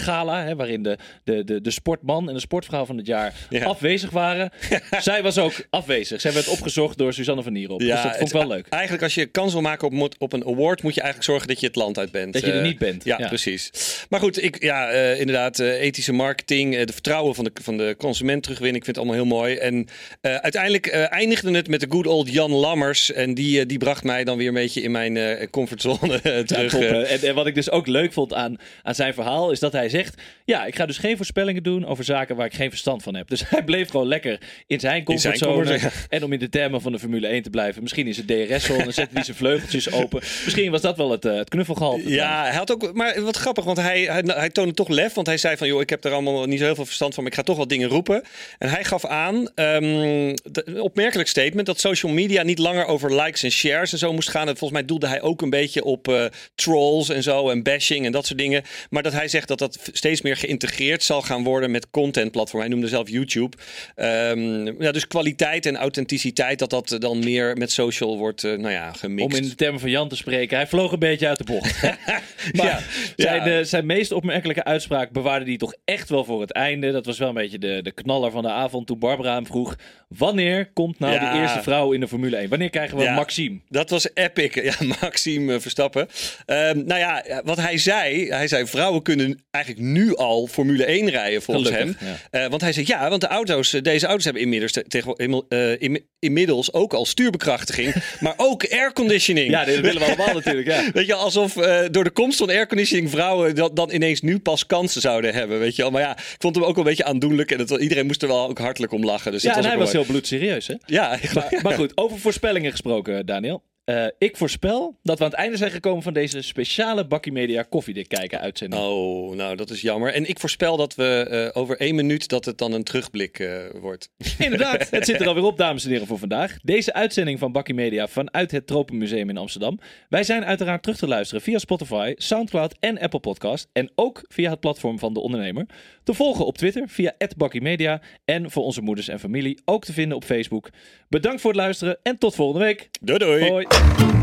sportgala. 0.02 0.44
Hè, 0.44 0.56
waarin 0.56 0.82
de, 0.82 0.96
de, 1.24 1.44
de, 1.44 1.60
de 1.60 1.70
sportman 1.70 2.28
en 2.28 2.34
de 2.34 2.40
sportvrouw 2.40 2.84
van 2.84 2.96
het 2.96 3.06
jaar 3.06 3.34
Ja. 3.50 3.64
afwezig 3.64 4.10
waren. 4.10 4.50
Zij 5.00 5.22
was 5.22 5.38
ook 5.38 5.52
afwezig. 5.70 6.20
Zij 6.20 6.32
werd 6.32 6.48
opgezocht 6.48 6.98
door 6.98 7.12
Suzanne 7.12 7.42
van 7.42 7.52
Nierop. 7.52 7.78
dus 7.80 7.88
dat 7.88 8.16
vond 8.16 8.28
ik 8.28 8.32
wel 8.32 8.46
leuk. 8.46 8.66
Eigenlijk 8.68 9.02
als 9.02 9.14
je 9.14 9.26
kans 9.26 9.52
wil 9.52 9.62
maken 9.62 9.90
op, 10.00 10.14
op 10.18 10.32
een 10.32 10.44
award, 10.46 10.82
moet 10.82 10.94
je 10.94 11.00
eigenlijk 11.00 11.30
zorgen 11.30 11.48
dat 11.48 11.60
je 11.60 11.66
het 11.66 11.76
land 11.76 11.98
uit 11.98 12.10
bent. 12.10 12.32
Dat 12.32 12.42
je 12.42 12.50
er 12.50 12.56
Eh, 12.58 12.62
niet 12.64 12.78
bent. 12.78 13.04
Ja, 13.04 13.16
Ja. 13.18 13.28
precies. 13.28 13.70
Maar 14.08 14.20
goed, 14.20 14.42
ik, 14.42 14.62
ja, 14.62 14.88
eh, 14.90 15.20
inderdaad, 15.20 15.58
eh, 15.58 15.80
ethische 15.82 16.12
marketing, 16.12 16.76
eh, 16.76 16.86
de 16.86 16.92
vertrouwen 16.92 17.34
van 17.34 17.44
de, 17.44 17.50
van 17.62 17.76
de 17.76 17.94
consument 17.98 18.42
terugwinnen. 18.42 18.76
Ik 18.78 18.84
vind 18.84 18.96
het 18.96 19.04
allemaal 19.06 19.24
heel 19.24 19.36
mooi. 19.36 19.54
En 19.56 19.86
uiteindelijk 20.20 20.86
eindigde 20.86 21.50
het 21.50 21.68
met 21.68 21.80
de 21.80 21.86
good 21.88 22.06
old 22.06 22.32
Jan 22.32 22.50
Lammers. 22.50 23.12
En 23.12 23.34
die, 23.34 23.66
die 23.66 23.78
bracht 23.78 24.04
mij 24.04 24.24
dan 24.24 24.36
weer 24.36 24.48
een 24.48 24.54
beetje 24.54 24.80
in 24.82 24.90
mijn 24.90 25.16
uh, 25.16 25.46
comfortzone 25.50 26.20
terug. 26.44 26.74
En, 26.78 27.20
en, 27.22 27.34
wat 27.34 27.46
ik 27.46 27.54
dus 27.54 27.70
ook 27.70 27.86
leuk 27.86 28.12
vond 28.12 28.34
aan, 28.34 28.56
aan 28.82 28.94
zijn 28.94 29.14
verhaal, 29.14 29.50
is 29.50 29.58
dat 29.60 29.72
hij 29.72 29.87
zegt: 29.88 30.22
Ja, 30.44 30.66
ik 30.66 30.76
ga 30.76 30.86
dus 30.86 30.98
geen 30.98 31.16
voorspellingen 31.16 31.62
doen 31.62 31.86
over 31.86 32.04
zaken 32.04 32.36
waar 32.36 32.46
ik 32.46 32.54
geen 32.54 32.70
verstand 32.70 33.02
van 33.02 33.14
heb. 33.14 33.28
Dus 33.28 33.48
hij 33.50 33.64
bleef 33.64 33.90
gewoon 33.90 34.06
lekker 34.06 34.40
in 34.66 34.80
zijn 34.80 35.04
comfortzone. 35.04 35.80
En 36.08 36.24
om 36.24 36.32
in 36.32 36.38
de 36.38 36.48
termen 36.48 36.80
van 36.80 36.92
de 36.92 36.98
Formule 36.98 37.26
1 37.26 37.42
te 37.42 37.50
blijven, 37.50 37.82
misschien 37.82 38.06
is 38.06 38.16
het 38.16 38.26
DRS-zone, 38.26 38.82
dan 38.82 38.92
zette 38.92 39.14
hij 39.14 39.24
zijn 39.24 39.36
vleugeltjes 39.36 39.92
open. 39.92 40.20
Misschien 40.44 40.70
was 40.70 40.80
dat 40.80 40.96
wel 40.96 41.10
het, 41.10 41.22
het 41.22 41.48
knuffelgehalte. 41.48 42.10
Ja, 42.10 42.42
hij 42.42 42.54
had 42.54 42.72
ook, 42.72 42.92
maar 42.92 43.22
wat 43.22 43.36
grappig, 43.36 43.64
want 43.64 43.76
hij, 43.76 44.00
hij, 44.00 44.22
hij 44.26 44.50
toonde 44.50 44.74
toch 44.74 44.88
lef. 44.88 45.14
Want 45.14 45.26
hij 45.26 45.36
zei 45.36 45.56
van, 45.56 45.66
joh, 45.66 45.80
ik 45.80 45.90
heb 45.90 46.04
er 46.04 46.12
allemaal 46.12 46.44
niet 46.44 46.58
zo 46.58 46.64
heel 46.64 46.74
veel 46.74 46.84
verstand 46.84 47.14
van, 47.14 47.22
maar 47.22 47.32
ik 47.32 47.38
ga 47.38 47.44
toch 47.44 47.56
wel 47.56 47.68
dingen 47.68 47.88
roepen. 47.88 48.22
En 48.58 48.68
hij 48.70 48.84
gaf 48.84 49.04
aan, 49.04 49.34
um, 49.34 49.54
een 49.54 50.80
opmerkelijk 50.80 51.28
statement, 51.28 51.66
dat 51.66 51.80
social 51.80 52.12
media 52.12 52.42
niet 52.42 52.58
langer 52.58 52.86
over 52.86 53.14
likes 53.22 53.42
en 53.42 53.50
shares 53.50 53.92
en 53.92 53.98
zo 53.98 54.12
moest 54.12 54.30
gaan. 54.30 54.48
En 54.48 54.56
volgens 54.56 54.80
mij 54.80 54.84
doelde 54.84 55.06
hij 55.06 55.22
ook 55.22 55.42
een 55.42 55.50
beetje 55.50 55.84
op 55.84 56.08
uh, 56.08 56.24
trolls 56.54 57.08
en 57.08 57.22
zo 57.22 57.50
en 57.50 57.62
bashing 57.62 58.06
en 58.06 58.12
dat 58.12 58.26
soort 58.26 58.38
dingen. 58.38 58.62
Maar 58.90 59.02
dat 59.02 59.12
hij 59.12 59.28
zegt 59.28 59.48
dat 59.48 59.58
dat 59.58 59.77
steeds 59.92 60.22
meer 60.22 60.36
geïntegreerd 60.36 61.02
zal 61.02 61.22
gaan 61.22 61.44
worden 61.44 61.70
met 61.70 61.90
contentplatform. 61.90 62.60
Hij 62.60 62.70
noemde 62.70 62.88
zelf 62.88 63.08
YouTube. 63.08 63.56
Um, 63.96 64.82
ja, 64.82 64.92
dus 64.92 65.06
kwaliteit 65.06 65.66
en 65.66 65.76
authenticiteit, 65.76 66.58
dat 66.58 66.70
dat 66.70 66.96
dan 66.98 67.18
meer 67.18 67.56
met 67.56 67.72
social 67.72 68.18
wordt, 68.18 68.42
uh, 68.42 68.58
nou 68.58 68.72
ja, 68.72 68.92
gemixt. 68.92 69.34
Om 69.34 69.42
in 69.42 69.48
de 69.48 69.54
termen 69.54 69.80
van 69.80 69.90
Jan 69.90 70.08
te 70.08 70.16
spreken, 70.16 70.56
hij 70.56 70.66
vloog 70.66 70.92
een 70.92 70.98
beetje 70.98 71.28
uit 71.28 71.38
de 71.38 71.44
bocht. 71.44 71.82
maar 72.56 72.66
ja, 72.66 72.80
zijn, 73.16 73.50
ja. 73.50 73.58
Uh, 73.58 73.64
zijn 73.64 73.86
meest 73.86 74.12
opmerkelijke 74.12 74.64
uitspraak 74.64 75.10
bewaarde 75.10 75.44
hij 75.44 75.56
toch 75.56 75.74
echt 75.84 76.08
wel 76.08 76.24
voor 76.24 76.40
het 76.40 76.52
einde. 76.52 76.90
Dat 76.90 77.06
was 77.06 77.18
wel 77.18 77.28
een 77.28 77.34
beetje 77.34 77.58
de, 77.58 77.80
de 77.82 77.92
knaller 77.92 78.30
van 78.30 78.42
de 78.42 78.50
avond 78.50 78.86
toen 78.86 78.98
Barbara 78.98 79.34
hem 79.34 79.46
vroeg... 79.46 79.76
Wanneer 80.08 80.70
komt 80.72 80.98
nou 80.98 81.18
de 81.18 81.40
eerste 81.40 81.62
vrouw 81.62 81.92
in 81.92 82.00
de 82.00 82.08
Formule 82.08 82.36
1? 82.36 82.48
Wanneer 82.48 82.70
krijgen 82.70 82.98
we 82.98 83.10
Maxime? 83.10 83.58
Dat 83.68 83.90
was 83.90 84.08
epic. 84.14 84.54
Ja, 84.68 84.74
Maxime 85.00 85.52
uh, 85.52 85.60
Verstappen. 85.60 86.08
Um, 86.46 86.84
nou 86.86 86.98
ja, 86.98 87.42
wat 87.44 87.56
hij 87.56 87.78
zei... 87.78 88.28
Hij 88.28 88.48
zei, 88.48 88.66
vrouwen 88.66 89.02
kunnen 89.02 89.44
eigenlijk 89.50 89.67
nu 89.76 90.16
al 90.16 90.46
Formule 90.46 90.84
1 90.84 91.10
rijden 91.10 91.42
volgens 91.42 91.68
Gelukkig, 91.68 92.00
hem. 92.00 92.18
Ja. 92.32 92.44
Uh, 92.44 92.50
want 92.50 92.60
hij 92.60 92.72
zegt, 92.72 92.86
ja, 92.86 93.08
want 93.08 93.20
de 93.20 93.26
auto's, 93.26 93.70
deze 93.70 94.06
auto's 94.06 94.24
hebben 94.24 94.42
inmiddels, 94.42 94.78
tegen, 94.88 95.44
uh, 95.48 95.96
inmiddels 96.18 96.72
ook 96.72 96.92
al 96.94 97.04
stuurbekrachtiging. 97.06 97.94
maar 98.20 98.34
ook 98.36 98.72
airconditioning. 98.72 99.50
Ja, 99.50 99.64
dat 99.64 99.78
willen 99.78 100.00
we 100.00 100.06
allemaal 100.06 100.34
natuurlijk. 100.34 100.66
Ja. 100.66 100.90
Weet 100.92 101.06
je, 101.06 101.14
alsof 101.14 101.52
door 101.90 102.04
de 102.04 102.10
komst 102.10 102.38
van 102.38 102.48
airconditioning 102.48 103.10
vrouwen 103.10 103.54
dat, 103.54 103.76
dan 103.76 103.90
ineens 103.92 104.20
nu 104.20 104.38
pas 104.38 104.66
kansen 104.66 105.00
zouden 105.00 105.34
hebben. 105.34 105.58
Weet 105.58 105.76
je 105.76 105.82
wel. 105.82 105.90
Maar 105.90 106.02
ja, 106.02 106.16
ik 106.16 106.36
vond 106.38 106.54
hem 106.54 106.64
ook 106.64 106.74
wel 106.74 106.84
een 106.84 106.90
beetje 106.90 107.04
aandoenlijk. 107.04 107.50
En 107.50 107.58
het, 107.58 107.70
iedereen 107.70 108.06
moest 108.06 108.22
er 108.22 108.28
wel 108.28 108.48
ook 108.48 108.58
hartelijk 108.58 108.92
om 108.92 109.04
lachen. 109.04 109.32
Dus 109.32 109.42
ja, 109.42 109.54
was 109.54 109.64
en 109.64 109.70
hij 109.70 109.78
was 109.78 109.92
heel 109.92 110.04
bloedserieus, 110.04 110.66
hè? 110.66 110.74
Ja, 110.86 111.18
maar, 111.34 111.58
maar 111.62 111.74
goed, 111.74 111.92
over 111.94 112.18
voorspellingen 112.18 112.70
gesproken, 112.70 113.26
Daniel. 113.26 113.62
Uh, 113.88 114.06
ik 114.18 114.36
voorspel 114.36 114.98
dat 115.02 115.18
we 115.18 115.24
aan 115.24 115.30
het 115.30 115.38
einde 115.38 115.56
zijn 115.56 115.70
gekomen 115.70 116.02
van 116.02 116.12
deze 116.12 116.42
speciale 116.42 117.06
Bakkie 117.06 117.32
Media 117.32 117.62
koffiedik 117.62 118.08
kijken 118.08 118.40
uitzending. 118.40 118.82
Oh, 118.82 119.36
nou 119.36 119.56
dat 119.56 119.70
is 119.70 119.80
jammer. 119.80 120.12
En 120.12 120.28
ik 120.28 120.38
voorspel 120.38 120.76
dat 120.76 120.94
we 120.94 121.50
uh, 121.54 121.62
over 121.62 121.76
één 121.76 121.94
minuut 121.94 122.28
dat 122.28 122.44
het 122.44 122.58
dan 122.58 122.72
een 122.72 122.84
terugblik 122.84 123.38
uh, 123.38 123.58
wordt. 123.80 124.10
Inderdaad, 124.38 124.90
het 124.90 125.04
zit 125.04 125.20
er 125.20 125.26
alweer 125.26 125.44
op, 125.44 125.58
dames 125.58 125.84
en 125.84 125.90
heren, 125.90 126.06
voor 126.06 126.18
vandaag. 126.18 126.56
Deze 126.62 126.92
uitzending 126.92 127.38
van 127.38 127.52
Bakkie 127.52 127.74
Media 127.74 128.08
vanuit 128.08 128.50
het 128.50 128.66
Tropenmuseum 128.66 129.28
in 129.28 129.36
Amsterdam. 129.36 129.78
Wij 130.08 130.22
zijn 130.22 130.44
uiteraard 130.44 130.82
terug 130.82 130.98
te 130.98 131.08
luisteren 131.08 131.42
via 131.42 131.58
Spotify, 131.58 132.14
Soundcloud 132.16 132.74
en 132.80 132.98
Apple 132.98 133.20
Podcast. 133.20 133.68
En 133.72 133.90
ook 133.94 134.24
via 134.28 134.50
het 134.50 134.60
platform 134.60 134.98
van 134.98 135.12
De 135.12 135.20
Ondernemer. 135.20 135.66
Te 136.08 136.14
volgen 136.14 136.46
op 136.46 136.58
Twitter 136.58 136.84
via 136.86 137.14
Bakkie 137.36 137.60
Media. 137.60 138.00
En 138.24 138.50
voor 138.50 138.64
onze 138.64 138.80
moeders 138.80 139.08
en 139.08 139.20
familie 139.20 139.60
ook 139.64 139.84
te 139.84 139.92
vinden 139.92 140.16
op 140.16 140.24
Facebook. 140.24 140.70
Bedankt 141.08 141.40
voor 141.40 141.50
het 141.50 141.60
luisteren 141.60 141.98
en 142.02 142.18
tot 142.18 142.34
volgende 142.34 142.64
week. 142.64 142.88
Doei 143.00 143.18
doei. 143.18 143.48
Hoi. 143.48 144.17